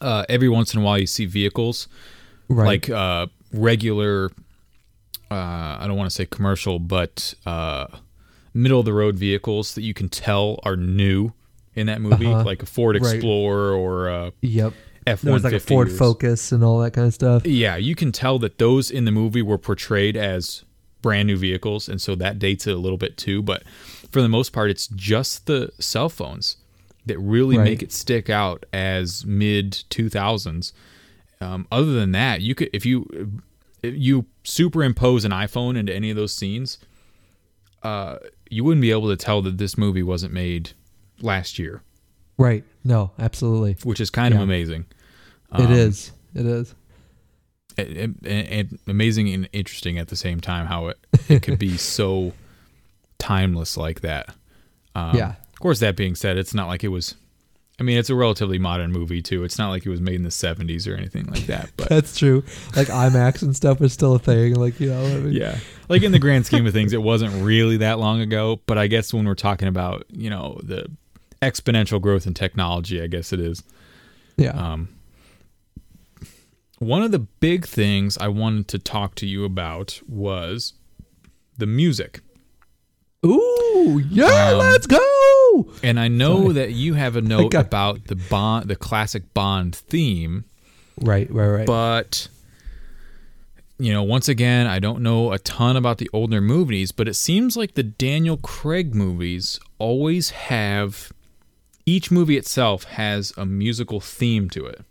[0.00, 1.88] uh, every once in a while you see vehicles
[2.48, 2.66] Right.
[2.66, 4.30] like uh, regular.
[5.30, 7.86] Uh, I don't want to say commercial, but uh,
[8.52, 11.32] middle of the road vehicles that you can tell are new
[11.74, 12.44] in that movie, Uh-huh.
[12.44, 13.14] like a Ford Right.
[13.14, 14.74] Explorer or a yep.
[15.06, 15.58] F one like a.
[15.60, 17.46] Ford Focus and all that kind of stuff.
[17.46, 20.64] Yeah, you can tell that those in the movie were portrayed as
[21.00, 23.42] brand new vehicles, and so that dates it a little bit too.
[23.42, 23.62] But
[24.10, 26.56] for the most part, it's just the cell phones
[27.06, 27.64] that really Right.
[27.64, 30.72] make it stick out as mid two thousands.
[31.40, 33.40] Um, other than that, you could if you
[33.82, 36.78] if you superimpose an iPhone into any of those scenes,
[37.82, 40.70] uh, you wouldn't be able to tell that this movie wasn't made
[41.20, 41.82] last year,
[42.38, 42.64] Right.
[42.84, 43.76] No, absolutely.
[43.84, 44.38] which is kind Yeah.
[44.38, 44.84] of amazing.
[45.54, 46.12] it Um, is.
[46.34, 46.74] It is.
[47.78, 51.76] and, and, and amazing and interesting at the same time how it, it could be
[51.76, 52.32] so
[53.18, 54.34] timeless like that.
[54.94, 55.34] Um, Yeah.
[55.62, 57.14] Of course, that being said, it's not like it was.
[57.78, 59.44] I mean, it's a relatively modern movie too.
[59.44, 61.70] It's not like it was made in the '70s or anything like that.
[61.76, 62.42] But That's true.
[62.74, 64.56] Like IMAX and stuff is still a thing.
[64.56, 65.00] Like you know.
[65.00, 65.56] I mean, yeah,
[65.88, 68.60] like in the grand scheme of things, it wasn't really that long ago.
[68.66, 70.90] But I guess when we're talking about you know the
[71.42, 73.62] exponential growth in technology, I guess it is.
[74.36, 74.50] Yeah.
[74.50, 74.88] Um,
[76.80, 80.72] one of the big things I wanted to talk to you about was
[81.56, 82.20] the music.
[83.24, 85.68] Ooh, yeah, Um, let's go.
[85.82, 86.52] And I know Sorry.
[86.54, 90.44] that you have a note got- about the Bond, the classic Bond theme,
[91.00, 91.66] Right, right, right.
[91.66, 92.28] but
[93.78, 97.14] you know, once again, I don't know a ton about the older movies, but it
[97.14, 101.12] seems like the Daniel Craig movies always have
[101.84, 104.82] each movie itself has a musical theme to it.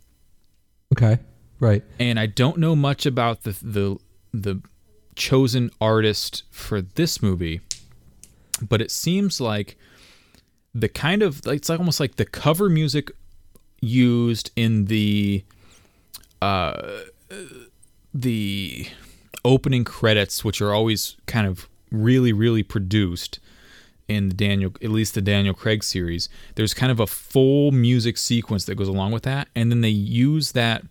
[0.92, 1.18] okay,
[1.58, 1.82] right.
[1.98, 3.96] and I don't know much about the the
[4.34, 4.60] the
[5.16, 7.60] chosen artist for this movie,
[8.68, 9.76] but it seems like
[10.74, 13.10] the kind of it's like almost like the cover music
[13.80, 15.44] used in the
[16.40, 17.00] uh
[18.14, 18.86] the
[19.44, 23.38] opening credits, which are always kind of really really produced
[24.08, 26.28] in the Daniel, at least the Daniel Craig series.
[26.54, 29.88] There's kind of a full music sequence that goes along with that, and then they
[29.88, 30.82] use that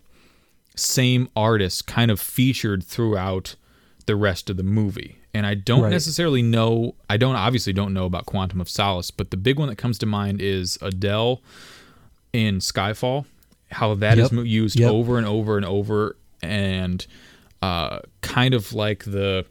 [0.75, 3.55] same artist kind of featured throughout
[4.05, 5.20] the rest of the movie.
[5.33, 5.91] And I don't Right.
[5.91, 9.69] necessarily know, I don't obviously don't know about Quantum of Solace, but the big one
[9.69, 11.41] that comes to mind is Adele
[12.33, 13.25] in Skyfall,
[13.71, 14.31] how that is Yep.
[14.33, 14.91] mo- used Yep.
[14.91, 17.05] over and over and over and
[17.61, 19.45] uh, kind of like the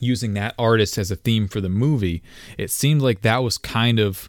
[0.00, 2.22] using that artist as a theme for the movie.
[2.58, 4.28] It seemed like that was kind of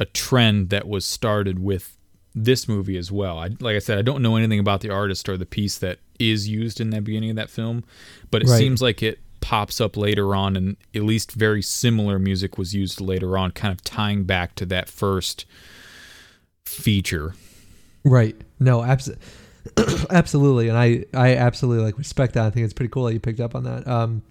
[0.00, 1.96] a trend that was started with
[2.34, 3.38] this movie as well.
[3.38, 6.00] I, like I said, I don't know anything about the artist or the piece that
[6.18, 7.84] is used in the beginning of that film,
[8.32, 8.58] but it Right.
[8.58, 12.98] seems like it pops up later on, and at least very similar music was used
[12.98, 15.44] later on, kind of tying back to that first
[16.64, 17.34] feature.
[18.04, 18.36] Right.
[18.58, 19.10] No, abs-
[20.10, 20.68] absolutely.
[20.68, 22.44] And I, I absolutely like respect that.
[22.46, 23.86] I think it's pretty cool that you picked up on that.
[23.86, 24.22] Um,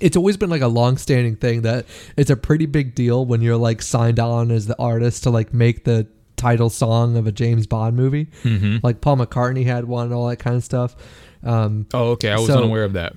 [0.00, 1.86] it's always been like a long-standing thing that
[2.16, 5.52] it's a pretty big deal when you're like signed on as the artist to like
[5.54, 8.26] make the title song of a James Bond movie.
[8.42, 8.78] Mm-hmm.
[8.82, 10.96] Like Paul McCartney had one, all that kind of stuff.
[11.44, 12.30] Um, Oh, okay.
[12.30, 13.14] I was So- unaware of that.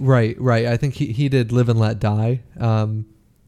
[0.00, 0.66] Right, right.
[0.66, 2.40] I think he, he did Live and Let Die.
[2.58, 3.04] Um,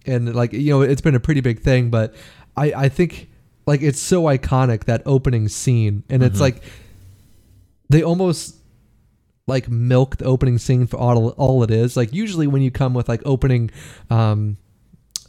[0.06, 2.14] and like, you know, it's been a pretty big thing, but
[2.56, 3.28] I, I think
[3.66, 6.04] like it's so iconic that opening scene.
[6.10, 6.42] And it's Mhm.
[6.42, 6.62] like
[7.88, 8.56] they almost
[9.46, 11.96] like milk the opening scene for all, all it is.
[11.96, 13.70] Like usually when you come with like opening,
[14.10, 14.56] um,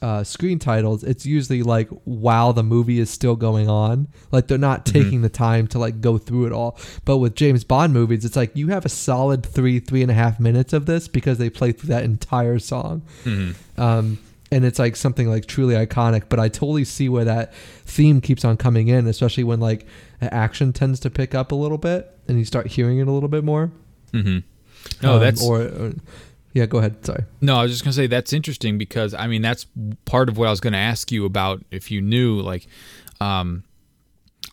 [0.04, 4.08] uh, screen titles, it's usually like while the movie is still going on.
[4.34, 4.92] Like they're not Mhm.
[4.94, 6.78] taking the time to like go through it all.
[7.06, 10.13] But with James Bond movies, it's like you have a solid three, three and a
[10.13, 13.02] half minutes of this because they play through that entire song.
[13.24, 13.82] Mm-hmm.
[13.82, 14.20] Um,
[14.52, 16.24] and it's like something like truly iconic.
[16.28, 17.54] But I totally see where that
[17.86, 19.88] theme keeps on coming in, especially when like
[20.22, 23.30] action tends to pick up a little bit and you start hearing it a little
[23.30, 23.72] bit more.
[24.12, 24.39] Mm-hmm.
[25.02, 25.94] No, Um, that's or, or
[26.54, 26.66] yeah.
[26.66, 27.06] Go ahead.
[27.06, 27.24] Sorry.
[27.42, 29.66] No, I was just gonna say that's interesting because I mean that's
[30.06, 32.68] part of what I was gonna ask you about if you knew like,
[33.20, 33.63] um,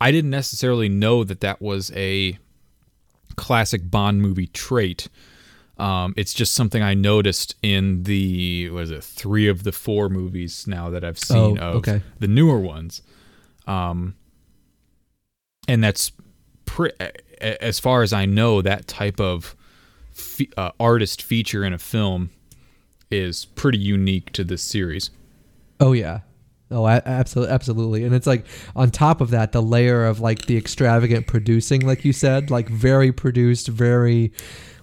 [0.00, 2.38] I didn't necessarily know that that was a
[3.36, 5.08] classic Bond movie trait.
[5.78, 10.66] Um, it's just something I noticed in the was it three of the four movies
[10.66, 12.02] now that I've seen Oh, of okay.
[12.18, 13.00] the newer ones,
[13.66, 14.14] um,
[15.68, 16.12] and that's
[16.66, 16.92] pre-
[17.40, 19.56] as far as I know that type of
[20.20, 22.30] fe- uh, artist feature in a film
[23.10, 25.10] is pretty unique to this series.
[25.80, 26.20] Oh yeah,
[26.72, 28.04] Oh, absolutely, absolutely.
[28.04, 32.04] And it's like on top of that, the layer of like the extravagant producing, like
[32.04, 34.32] you said, like very produced, very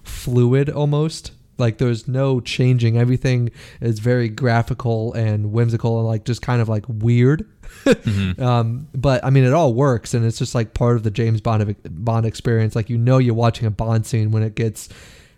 [0.03, 1.31] fluid almost.
[1.57, 2.97] Like there's no changing.
[2.97, 7.49] Everything is very graphical and whimsical and like just kind of like weird.
[7.85, 8.41] mm-hmm.
[8.43, 11.39] um, but I mean, it all works, and it's just like part of the James
[11.39, 12.75] Bond Bond experience.
[12.75, 14.89] Like you know, you're watching a Bond scene when it gets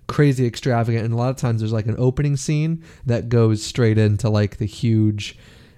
[0.09, 3.97] crazy extravagant, and a lot of times there's like an opening scene that goes straight
[3.97, 5.37] into like the huge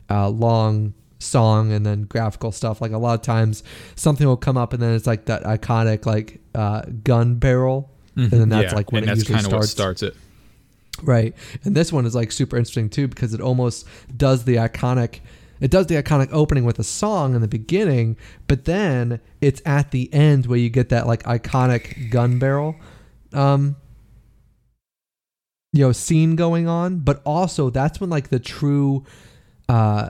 [0.09, 2.81] uh, long song and then graphical stuff.
[2.81, 3.61] Like a lot of times
[3.95, 8.33] something will come up and then it's like that iconic like uh, gun barrel, mm-hmm.
[8.33, 8.75] and then that's yeah.
[8.75, 9.69] like when and it usually starts.
[9.69, 10.15] starts it.
[11.03, 15.19] Right, and this one is like super interesting too because it almost does the iconic.
[15.59, 18.17] It does the iconic opening with a song in the beginning,
[18.47, 22.77] but then it's at the end where you get that like iconic gun barrel.
[23.33, 23.75] Um,
[25.73, 29.05] you know scene going on but also that's when like the true
[29.69, 30.09] uh,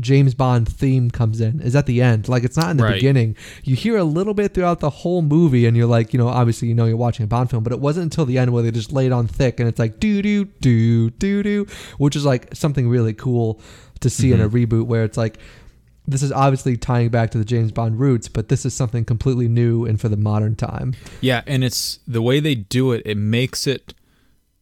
[0.00, 2.28] James Bond theme comes in is at the end.
[2.28, 2.94] Like it's not in the right.
[2.94, 3.36] beginning.
[3.62, 6.68] You hear a little bit throughout the whole movie, and you're like, you know, obviously
[6.68, 8.70] you know you're watching a Bond film, but it wasn't until the end where they
[8.70, 11.66] just laid on thick, and it's like doo doo doo doo doo,
[11.98, 13.60] which is like something really cool
[14.00, 14.34] to see mm-hmm.
[14.34, 14.74] in a mm-hmm.
[14.74, 15.38] reboot where it's like.
[16.04, 19.46] This is obviously tying back to the James Bond roots, but this is something completely
[19.46, 20.94] new and for the modern time.
[21.20, 23.94] Yeah, and it's the way they do it, it makes it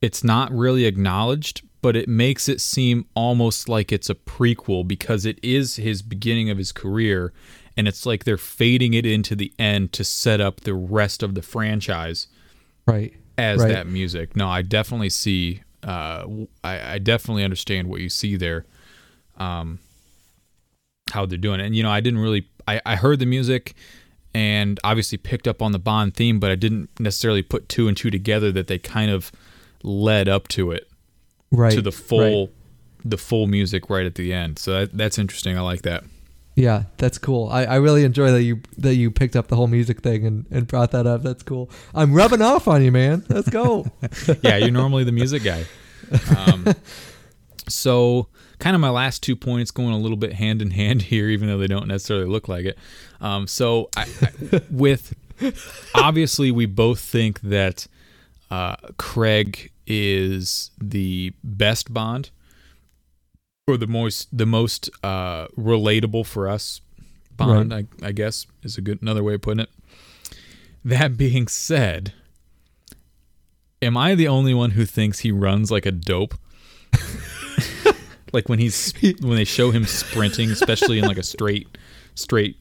[0.00, 5.24] it's not really acknowledged, but it makes it seem almost like it's a prequel because
[5.24, 7.32] it is his beginning of his career
[7.76, 11.34] and it's like they're fading it into the end to set up the rest of
[11.34, 12.26] the franchise
[12.86, 13.14] right.
[13.38, 13.68] as right.
[13.68, 14.36] that music.
[14.36, 16.26] No i definitely see uh,
[16.62, 18.66] I, I, definitely understand what you see there
[19.38, 19.78] um,
[21.12, 21.64] how they're doing it.
[21.64, 23.74] And you know i didn't really I, I heard the music
[24.34, 27.96] and obviously picked up on the bond theme but i didn't necessarily put two and
[27.96, 29.32] two together that they kind of
[29.82, 30.88] led up to it
[31.50, 32.54] right to the full right.
[33.04, 34.58] the full music right at the end.
[34.58, 35.56] So that, that's interesting.
[35.56, 36.04] I like that.
[36.56, 37.48] Yeah, that's cool.
[37.48, 40.46] I, I really enjoy that you that you picked up the whole music thing and,
[40.50, 41.22] and brought that up.
[41.22, 41.70] That's cool.
[41.94, 43.24] I'm rubbing off on you, man.
[43.28, 43.86] Let's go.
[44.42, 45.64] yeah, you're normally the music guy.
[46.36, 46.74] Um,
[47.68, 51.28] so kind of my last two points going a little bit hand in hand here,
[51.28, 52.78] even though they don't necessarily look like it.
[53.20, 55.14] Um, so I, I, with
[55.94, 57.86] obviously we both think that
[58.50, 62.30] uh, Craig is the best Bond,
[63.66, 66.80] or the most the most uh, relatable for us
[67.36, 67.72] Bond.
[67.72, 67.86] Right.
[68.02, 69.70] I, I guess is a good another way of putting it.
[70.84, 72.12] That being said,
[73.82, 76.34] am I the only one who thinks he runs like a dope?
[78.32, 81.78] like when he's when they show him sprinting, especially in like a straight
[82.14, 82.56] straight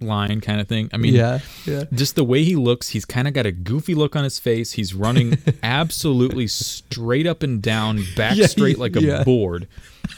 [0.00, 0.90] line kind of thing.
[0.92, 1.84] I mean, yeah, yeah.
[1.92, 4.72] Just the way he looks, he's kind of got a goofy look on his face.
[4.72, 9.24] He's running absolutely straight up and down, back yeah, straight like a yeah.
[9.24, 9.68] board.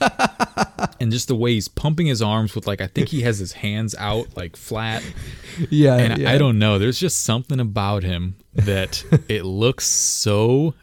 [1.01, 3.53] and just the way he's pumping his arms with like I think he has his
[3.53, 5.03] hands out like flat.
[5.71, 5.97] Yeah.
[5.97, 6.31] And yeah.
[6.31, 6.79] I don't know.
[6.79, 10.75] There's just something about him that it looks so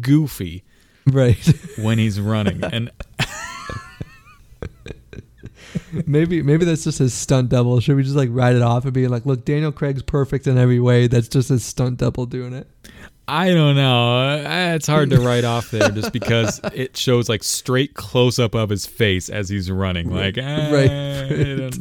[0.00, 0.64] goofy.
[1.06, 1.46] Right.
[1.78, 2.64] When he's running.
[2.64, 2.90] And
[6.06, 7.80] maybe maybe that's just his stunt double.
[7.80, 10.58] Should we just like write it off and be like, look, Daniel Craig's perfect in
[10.58, 11.06] every way.
[11.06, 12.68] That's just his stunt double doing it.
[13.26, 14.74] I don't know.
[14.74, 18.68] It's hard to write off there just because it shows like straight close up of
[18.68, 20.10] his face as he's running.
[20.10, 21.72] Like, eh, right.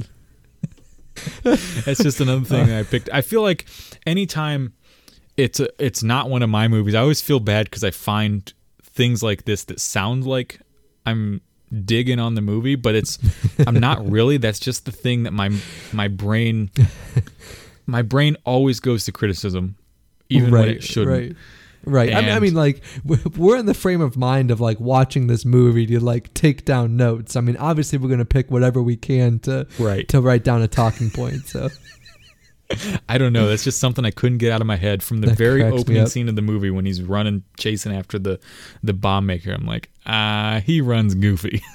[1.44, 3.10] That's just another thing I picked.
[3.12, 3.66] I feel like
[4.06, 4.74] anytime
[5.36, 8.52] it's a, it's not one of my movies, I always feel bad because I find
[8.82, 10.62] things like this that sound like
[11.06, 11.42] I'm
[11.86, 13.20] digging on the movie, but it's
[13.66, 14.38] I'm not really.
[14.38, 15.50] That's just the thing that my
[15.92, 16.72] my brain
[17.86, 19.76] my brain always goes to criticism,
[20.30, 21.10] even right, when it shouldn't.
[21.12, 21.36] Right.
[21.86, 22.14] Right.
[22.14, 25.44] I mean, I mean, like we're in the frame of mind of like watching this
[25.44, 27.36] movie to like take down notes.
[27.36, 30.08] I mean, obviously we're gonna pick whatever we can to right.
[30.08, 31.48] to write down a talking point.
[31.48, 31.68] So
[33.10, 33.48] I don't know.
[33.48, 36.06] That's just something I couldn't get out of my head from the that very opening
[36.08, 38.40] scene of the movie when he's running, chasing after the
[38.82, 39.52] the bomb maker.
[39.52, 41.62] I'm like, ah, uh, he runs goofy.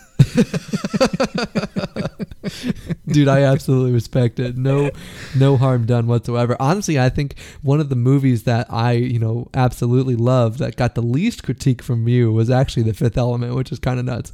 [3.07, 4.57] Dude, I absolutely respect it.
[4.57, 4.91] No,
[5.37, 6.57] no harm done whatsoever.
[6.61, 10.95] Honestly, I think one of the movies that I, you know, absolutely love that got
[10.95, 14.33] the least critique from you was actually The Fifth Element, which is kind of nuts.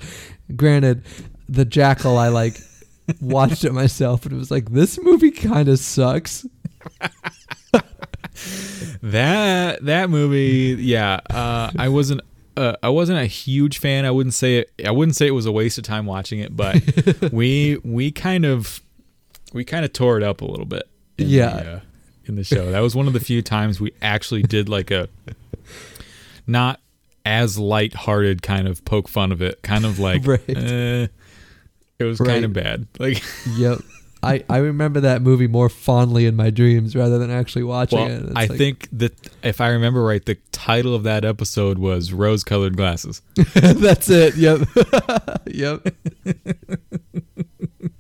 [0.57, 1.05] Granted,
[1.49, 2.59] The Jackal, I like
[3.21, 6.47] watched it myself and it was like this movie kind of sucks
[9.03, 12.21] that that movie yeah uh, i wasn't
[12.57, 15.47] uh, i wasn't a huge fan i wouldn't say it i wouldn't say it was
[15.47, 16.81] a waste of time watching it but
[17.33, 18.81] we we kind of
[19.53, 20.83] we kind of tore it up a little bit
[21.17, 21.81] yeah the, uh,
[22.27, 25.09] in the show that was one of the few times we actually did like a
[26.47, 26.81] not
[27.27, 30.41] as light-hearted kind of poke fun of it kind of like right.
[30.57, 31.07] Uh,
[31.99, 32.29] It was Right.
[32.29, 32.87] kind of bad.
[32.99, 33.23] Like,
[33.57, 33.79] Yep.
[34.25, 38.09] I, I remember that movie more fondly in my dreams rather than actually watching well,
[38.09, 38.23] it.
[38.25, 39.13] It's I like- think that
[39.43, 43.23] if I remember right, the title of that episode was "Rose-Colored Glasses."
[43.55, 44.37] that's it.
[44.37, 44.61] Yep.
[45.47, 45.87] yep.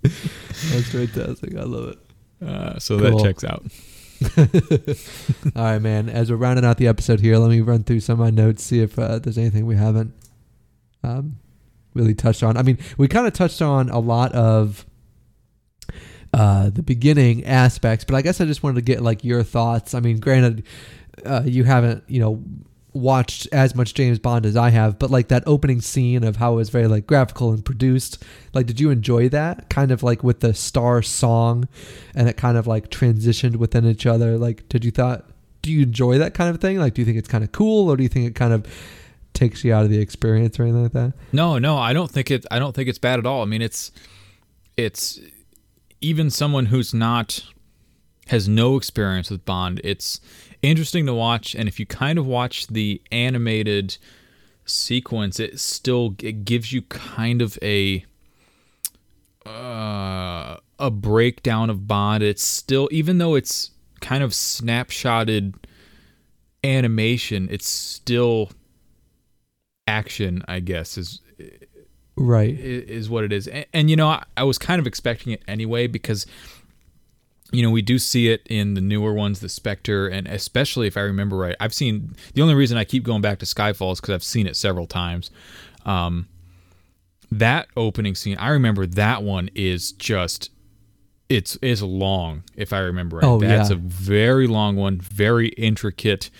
[0.02, 1.56] That's fantastic.
[1.56, 1.98] I love it.
[2.46, 3.18] Uh, so Cool.
[3.18, 3.64] that checks out.
[5.56, 6.08] All right, man.
[6.08, 8.62] As we're rounding out the episode here, let me run through some of my notes,
[8.62, 10.14] see if uh, there's anything we haven't
[11.02, 11.36] um,
[11.94, 12.56] really touched on.
[12.56, 14.86] I mean, we kind of touched on a lot of
[16.34, 19.94] uh, the beginning aspects, but I guess I just wanted to get like your thoughts.
[19.94, 20.64] I mean, granted,
[21.24, 22.42] uh, you haven't, you know,
[22.92, 26.54] watched as much James Bond as I have, but like that opening scene of how
[26.54, 28.22] it was very like graphical and produced,
[28.52, 29.68] like, did you enjoy that?
[29.68, 31.68] Kind of like with the star song,
[32.14, 34.36] and it kind of like transitioned within each other.
[34.38, 35.24] Like, did you thought?
[35.62, 36.78] Do you enjoy that kind of thing?
[36.78, 38.66] Like, do you think it's kind of cool, or do you think it kind of
[39.32, 41.14] takes you out of the experience or anything like that?
[41.32, 42.44] No, no, I don't think it.
[42.50, 43.42] I don't think it's bad at all.
[43.42, 43.92] I mean, it's
[44.76, 45.20] it's
[46.04, 47.42] even someone who's not
[48.28, 49.80] has no experience with Bond.
[49.82, 50.20] It's
[50.62, 53.96] interesting to watch, and if you kind of watch the animated
[54.66, 58.04] sequence, it still it gives you kind of a
[59.46, 62.22] uh, a breakdown of Bond.
[62.22, 65.54] It's still even though it's kind of snapshotted
[66.62, 68.50] animation, it's still
[69.86, 70.42] action.
[70.48, 71.20] I guess is
[72.16, 72.56] Right.
[72.58, 73.48] is what it is.
[73.48, 76.26] And, and you know, I, I was kind of expecting it anyway because
[77.52, 80.96] you know we do see it in the newer ones, the Spectre, and especially if
[80.96, 84.00] I remember right, I've seen the only reason I keep going back to Skyfall is
[84.00, 85.30] because I've seen it several times.
[85.84, 86.28] Um,
[87.30, 90.50] that opening scene, I remember that one is just
[91.28, 93.26] it's is long if I remember right.
[93.26, 93.76] Oh, That's yeah.
[93.76, 96.30] a very long one, very intricate.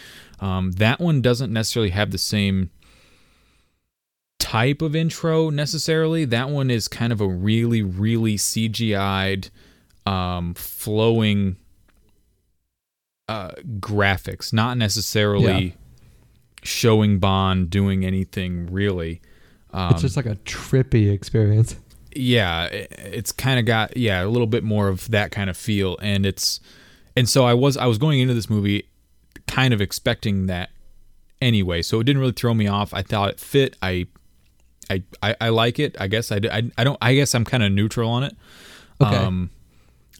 [0.41, 2.71] Um, that one doesn't necessarily have the same
[4.45, 6.25] type of intro necessarily.
[6.27, 9.51] That one is kind of a really, really CGI'd,
[10.07, 11.57] um, flowing
[13.29, 15.73] uh, graphics, not necessarily Yeah.
[16.63, 19.23] showing Bond doing anything really.
[19.73, 21.77] Um, it's just like a trippy experience.
[22.15, 25.57] yeah, it- it's kind of got yeah a little bit more of that kind of
[25.57, 26.61] feel, and it's
[27.17, 28.85] and so I was I was going into this movie
[29.49, 30.71] kind of expecting that
[31.41, 32.93] anyway, so it didn't really throw me off.
[32.95, 33.77] I thought it fit.
[33.83, 34.07] I
[34.91, 35.97] I I, I like it.
[36.01, 38.37] I guess I, don't I guess I'm kind of neutral on it.
[39.01, 39.17] Okay.
[39.17, 39.51] Um,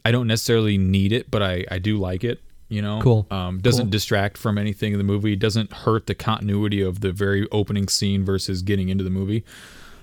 [0.03, 2.41] I don't necessarily need it, but I I do like it.
[2.67, 3.27] You know, Cool.
[3.29, 3.91] Um, doesn't Cool.
[3.91, 5.35] distract from anything in the movie.
[5.35, 9.43] Doesn't hurt the continuity of the very opening scene versus getting into the movie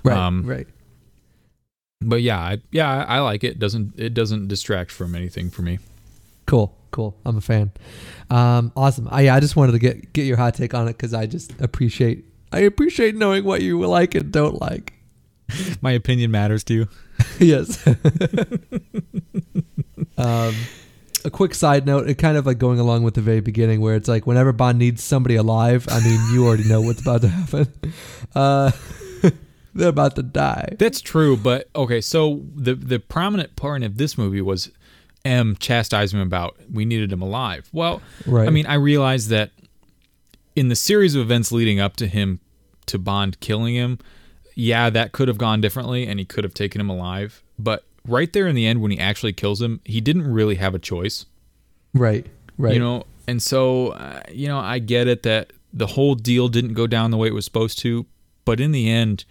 [0.04, 0.16] Right.
[0.16, 0.66] um, right.
[2.00, 3.58] but yeah, I, yeah, I, I like it.
[3.58, 5.78] Doesn't it doesn't distract from anything for me.
[6.46, 6.74] Cool.
[6.92, 7.16] Cool.
[7.24, 7.70] I'm a fan.
[8.30, 9.08] Um, awesome.
[9.10, 11.58] I, I just wanted to get get your hot take on it because I just
[11.60, 14.92] appreciate I appreciate knowing what you like and don't like.
[15.80, 16.88] My opinion matters to you.
[17.38, 17.86] yes.
[20.18, 20.54] um,
[21.24, 23.94] a quick side note, it kind of like going along with the very beginning where
[23.94, 27.28] it's like whenever Bond needs somebody alive, I mean, you already know what's about to
[27.28, 27.72] happen.
[28.34, 28.70] Uh,
[29.74, 30.74] they're about to die.
[30.78, 32.00] That's true, but okay.
[32.00, 34.70] So the the prominent part of this movie was
[35.26, 37.68] M chastising him about we needed him alive.
[37.74, 38.48] Well, Right.
[38.48, 39.50] I mean, I realized that
[40.54, 42.40] in the series of events leading up to him
[42.86, 43.98] to Bond killing him,
[44.54, 47.42] yeah, that could have gone differently, and he could have taken him alive.
[47.58, 50.74] But right there in the end, when he actually kills him, he didn't really have
[50.74, 51.26] a choice.
[51.94, 52.26] Right.
[52.58, 52.74] Right.
[52.74, 56.74] You know, and so uh, you know, I get it that the whole deal didn't
[56.74, 58.06] go down the way it was supposed to,
[58.44, 59.24] but in the end,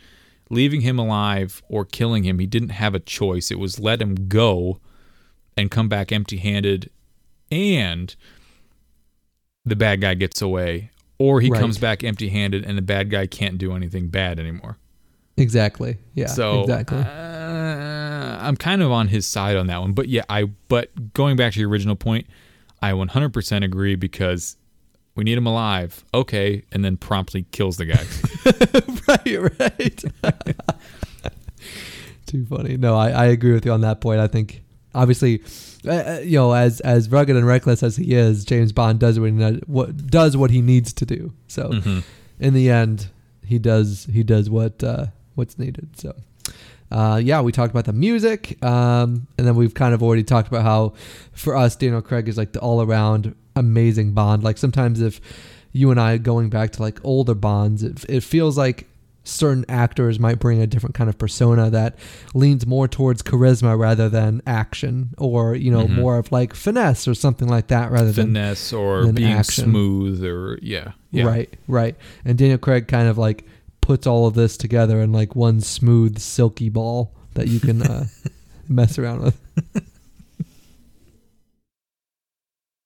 [0.49, 3.51] leaving him alive or killing him, he didn't have a choice.
[3.51, 4.79] It was let him go
[5.55, 6.89] and come back empty-handed
[7.51, 8.15] and
[9.65, 10.89] the bad guy gets away
[11.21, 11.59] or he Right.
[11.61, 14.77] comes back empty-handed and the bad guy can't do anything bad anymore.
[15.37, 15.97] exactly.
[16.15, 16.27] Yeah.
[16.27, 16.97] So exactly.
[16.97, 21.35] uh, I'm kind of on his side on that one, but yeah, I but going
[21.35, 22.27] back to your original point,
[22.81, 24.57] I 100% agree because
[25.15, 26.03] we need him alive.
[26.13, 28.05] Okay, and then promptly kills the guy.
[29.09, 30.03] right, right.
[32.25, 32.77] Too funny.
[32.77, 34.19] No, I, I agree with you on that point.
[34.19, 34.63] I think
[34.95, 35.43] obviously,
[35.87, 39.19] uh, uh, you know, as as rugged and reckless as he is, James Bond does
[39.19, 39.35] what he,
[39.67, 41.33] what does what he needs to do.
[41.47, 42.03] So Mhm.
[42.39, 43.07] in the end,
[43.45, 45.89] he does he does what uh, what's needed.
[45.97, 46.13] So.
[46.91, 50.49] Uh, yeah, we talked about the music, um, and then we've kind of already talked
[50.49, 50.91] about how,
[51.31, 54.43] for us, Daniel Craig is like the all-around amazing Bond.
[54.43, 55.21] Like sometimes if
[55.71, 58.89] you and I going back to like older Bonds, it, it feels like
[59.23, 61.97] certain actors might bring a different kind of persona that
[62.33, 65.95] leans more towards charisma rather than action, or you know, Mhm.
[65.95, 69.65] more of like finesse or something like that rather than Finesse or than being action.
[69.65, 71.25] smooth or yeah, yeah.
[71.25, 71.95] Right, right.
[72.25, 73.45] And Daniel Craig kind of like
[73.81, 78.05] puts all of this together in like one smooth, silky ball that you can uh,
[78.67, 79.37] mess around with.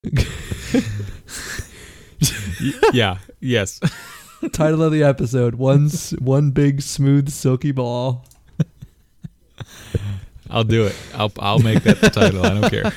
[2.94, 3.18] Yeah.
[3.40, 3.80] Yes.
[4.52, 8.26] Title of the episode: one one big smooth silky ball.
[10.50, 10.96] I'll do it.
[11.16, 12.46] I'll I'll make that the title.
[12.46, 12.94] I don't care.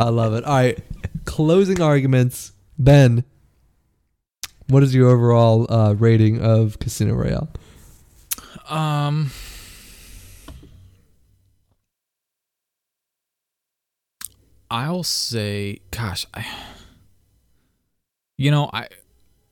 [0.00, 0.44] I love it.
[0.44, 0.78] All right,
[1.24, 2.52] closing arguments.
[2.78, 3.24] Ben,
[4.68, 7.48] what is your overall uh, rating of Casino Royale?
[8.68, 9.30] Um.
[14.70, 16.46] I'll say, gosh, I,
[18.36, 18.88] you know, I,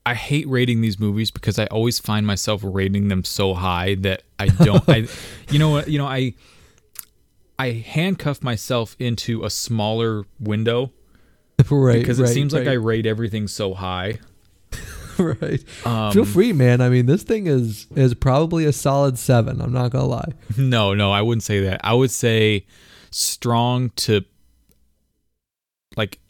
[0.07, 4.23] I hate rating these movies because I always find myself rating them so high that
[4.39, 4.89] I don't.
[4.89, 5.09] I,
[5.51, 5.89] you know what?
[5.89, 6.35] You know, I,
[7.59, 10.93] I handcuff myself into a smaller window
[11.71, 14.21] right, because it right, seems like I rate everything so high.
[15.19, 15.65] right.
[15.85, 16.81] Um, Feel free, man.
[16.81, 19.61] I mean, this thing is is probably a solid seven.
[19.61, 20.33] I'm not gonna lie.
[20.57, 21.81] No, no, I wouldn't say that.
[21.83, 22.65] I would say
[23.11, 24.25] strong to
[25.97, 26.21] like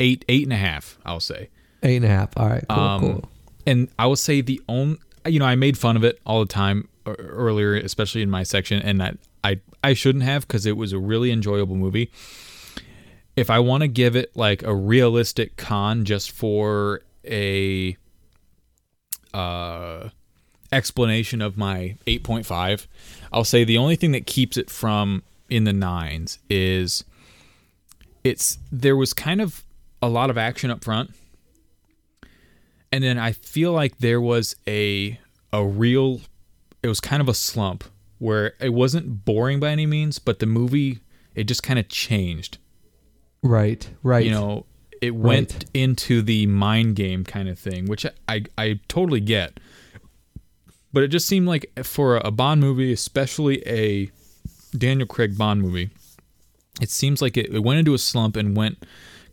[0.00, 0.98] eight, eight and a half.
[1.04, 1.50] I'll say,
[1.82, 2.36] Eight and a half.
[2.36, 3.28] All right, cool, Um, cool.
[3.66, 6.46] and I will say the only, you know, I made fun of it all the
[6.52, 10.92] time earlier, especially in my section, and that I I shouldn't have because it was
[10.92, 12.10] a really enjoyable movie.
[13.36, 17.96] If I want to give it like a realistic con, just for a
[19.32, 20.08] uh
[20.72, 22.86] explanation of my 8.5
[23.32, 27.04] i'll say the only thing that keeps it from in the nines is
[28.24, 29.64] it's there was kind of
[30.02, 31.10] a lot of action up front
[32.92, 35.18] and then i feel like there was a
[35.52, 36.20] a real
[36.82, 37.84] it was kind of a slump
[38.18, 41.00] where it wasn't boring by any means but the movie
[41.34, 42.58] it just kind of changed
[43.42, 44.24] Right, right.
[44.24, 44.66] you know
[45.00, 45.64] it went Right.
[45.72, 49.58] into the mind game kind of thing which I, I i totally get
[50.92, 54.10] but it just seemed like for a bond movie especially a
[54.76, 55.90] daniel craig bond movie
[56.80, 58.84] it seems like it, it went into a slump and went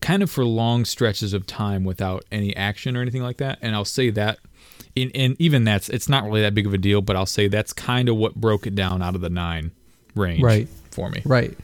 [0.01, 3.75] kind of for long stretches of time without any action or anything like that and
[3.75, 4.39] i'll say that
[4.95, 7.47] in, and even that's it's not really that big of a deal but i'll say
[7.47, 9.71] that's kind of what broke it down out of the nine
[10.15, 10.67] range Right.
[10.91, 11.57] for me Right.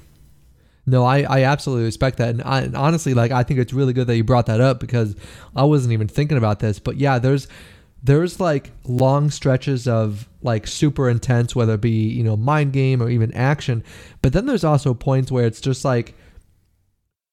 [0.86, 2.28] No, I, I absolutely respect that.
[2.32, 4.82] And, I, and honestly, like, I think it's really good that you brought that up
[4.82, 5.16] because
[5.56, 6.78] I wasn't even thinking about this.
[6.78, 7.48] But yeah, there's,
[8.04, 13.02] there's like long stretches of like super intense, whether it be, you know, mind game
[13.02, 13.82] or even action.
[14.22, 16.16] But then there's also points where it's just like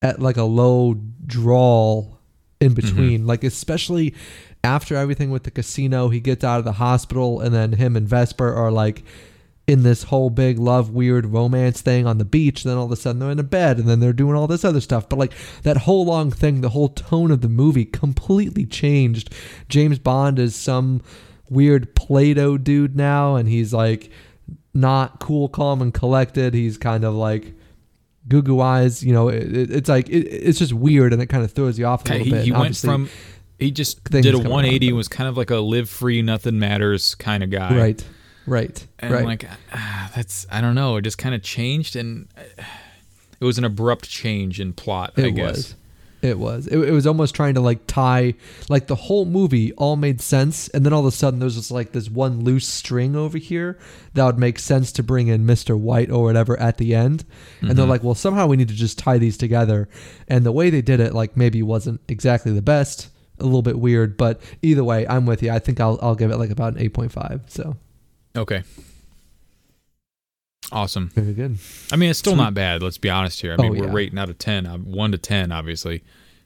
[0.02, 0.94] at like a low
[1.26, 2.18] drawl
[2.60, 2.74] in mm-hmm.
[2.74, 3.26] between.
[3.26, 4.14] Like, especially
[4.62, 8.08] after everything with the casino, he gets out of the hospital and then him and
[8.08, 9.02] Vesper are like,
[9.70, 12.96] in this whole big love weird romance thing on the beach then all of a
[12.96, 15.08] sudden they're in a bed and then they're doing all this other stuff.
[15.08, 15.32] But like
[15.62, 19.32] that whole long thing the whole tone of the movie completely changed.
[19.68, 21.02] James bond is some
[21.48, 24.10] weird play-doh dude now and he's like
[24.74, 26.52] not cool calm and collected.
[26.52, 27.54] He's kind of like
[28.28, 31.26] goo goo eyes you know it, it- it's like it, it's just weird and it
[31.26, 33.08] kind of throws you off a little he, bit he went from
[33.58, 36.22] he just did a coming out, 180 but- was kind of like a live free
[36.22, 37.76] nothing matters kind of guy.
[37.76, 38.04] Right
[38.46, 39.20] right and right.
[39.20, 42.62] I'm like ah, that's i don't know it just kind of changed and uh,
[43.38, 45.56] it was an abrupt change in plot i guess.
[45.56, 45.74] was.
[46.22, 46.66] It was.
[46.66, 48.34] It, it was almost trying to like tie,
[48.68, 51.70] like the whole movie all made sense, and then all of a sudden there's just
[51.70, 53.78] like this one loose string over here
[54.14, 55.78] that would make sense to bring in Mr.
[55.78, 57.24] White or whatever at the end,
[57.62, 57.88] and they're Mhm.
[57.88, 59.88] like, well, somehow we need to just tie these together,
[60.28, 63.08] and the way they did it, like maybe wasn't exactly the best,
[63.38, 65.50] a little bit weird, but either way, I'm with you.
[65.50, 67.40] I think I'll I'll give it like about an eight point five.
[67.46, 67.76] So
[68.36, 68.62] okay
[70.72, 71.58] awesome very good.
[71.92, 72.42] i mean it's still Sweet.
[72.42, 74.76] not bad let's be honest here i mean Oh, we're rating out of 10 uh,
[74.78, 76.02] 1 to 10 obviously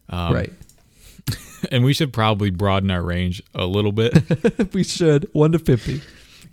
[0.09, 0.53] um, right.
[1.72, 6.01] and we should probably broaden our range a little bit we should one to fifty.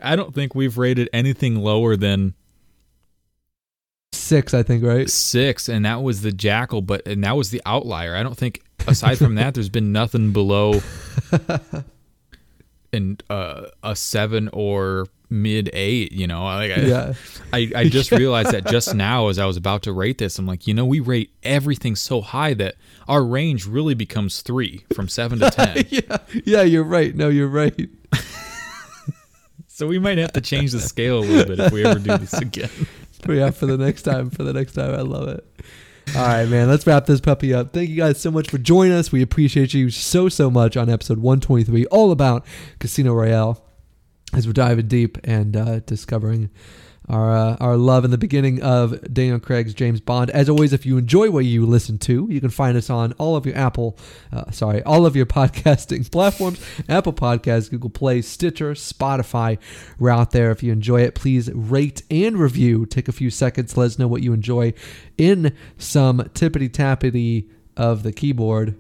[0.02, 2.34] i don't think we've rated anything lower than
[4.14, 4.84] Six, I think.
[4.84, 5.10] Right.
[5.10, 8.16] six, and that was the jackal, but and that was the outlier.
[8.16, 10.82] I don't think aside from that, there's been nothing below
[12.94, 16.12] and uh, a seven or mid eight.
[16.12, 17.14] You know, like I, Yeah.
[17.54, 20.46] I, I just realized that just now as I was about to rate this, I'm
[20.46, 22.76] like, you know, we rate everything so high that
[23.08, 25.86] our range really becomes three from seven to ten.
[25.90, 26.18] yeah.
[26.46, 26.62] Yeah.
[26.64, 27.16] You're right.
[27.16, 27.90] No, you're right.
[29.68, 32.18] so we might have to change the scale a little bit if we ever do
[32.18, 32.70] this again.
[33.28, 34.32] Yeah, for the next time.
[34.32, 35.46] For the next time, I love it.
[36.14, 36.68] All right, man.
[36.68, 37.72] Let's wrap this puppy up.
[37.72, 39.14] Thank you guys so much for joining us.
[39.14, 42.46] We appreciate you so so much on episode 123, all about
[42.80, 43.64] Casino Royale,
[44.34, 46.50] as we're diving deep and uh, discovering
[47.10, 50.30] our uh, our love in the beginning of Daniel Craig's James Bond.
[50.30, 53.36] As always, if you enjoy what you listen to, you can find us on all
[53.36, 53.98] of your Apple,
[54.32, 59.58] uh, sorry, all of your podcasting platforms: Apple Podcasts, Google Play, Stitcher, Spotify.
[60.00, 60.52] We're out there.
[60.52, 62.86] If you enjoy it, please rate and review.
[62.86, 63.76] Take a few seconds.
[63.76, 64.74] Let us know what you enjoy
[65.18, 68.76] in some tippity tappity of the keyboard.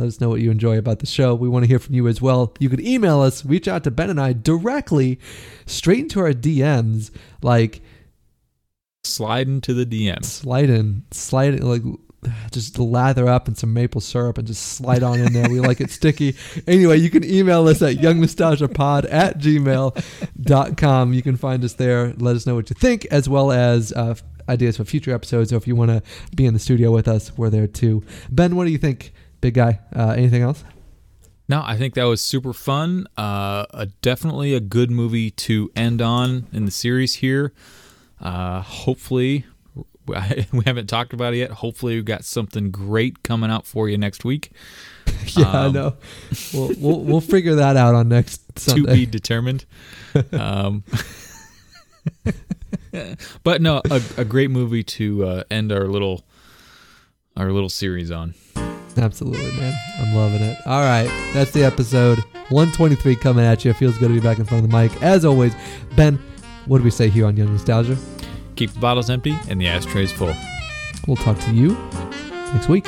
[0.00, 1.34] Let us know what you enjoy about the show.
[1.34, 2.54] We want to hear from you as well.
[2.58, 5.20] You could email us, reach out to Ben and I directly,
[5.66, 7.10] straight into our DMs.
[7.42, 7.82] Like,
[9.04, 10.24] Slide into the DM.
[10.24, 11.82] slide in, slide in, like,
[12.50, 15.48] just lather up in some maple syrup and just slide on in there.
[15.50, 16.36] We like it sticky.
[16.66, 21.12] Anyway, you can email us at youngnostalgiapod at gmail.com.
[21.14, 22.12] You can find us there.
[22.18, 24.14] Let us know what you think, as well as uh,
[24.48, 25.52] ideas for future episodes.
[25.52, 26.02] Or if you want to
[26.36, 28.02] be in the studio with us, we're there too.
[28.30, 29.80] Ben, what do you think, big guy?
[29.94, 30.64] Uh, anything else?
[31.48, 33.06] No, I think that was super fun.
[33.18, 37.52] Uh, a, definitely a good movie to end on in the series here.
[38.20, 39.46] Uh, hopefully,
[40.06, 41.50] we haven't talked about it yet.
[41.50, 44.52] Hopefully, we've got something great coming out for you next week.
[45.36, 45.94] yeah, I Um, know.
[46.54, 48.82] We'll, we'll we'll figure that out on next Sunday.
[48.90, 49.64] to be determined.
[50.32, 50.84] um,
[53.42, 56.24] but no, a, a great movie to uh, end our little
[57.36, 58.34] our little series on.
[58.96, 59.72] Absolutely, man.
[59.98, 60.58] I'm loving it.
[60.66, 61.08] All right.
[61.32, 62.18] That's the episode
[62.50, 63.70] 123 coming at you.
[63.70, 65.02] It Feels good to be back in front of the mic.
[65.02, 65.54] As always,
[65.96, 66.18] Ben,
[66.66, 67.96] what do we say here on Young Nostalgia?
[68.56, 70.34] Keep the bottles empty and the ashtrays full.
[71.06, 71.76] We'll talk to you
[72.52, 72.86] next week.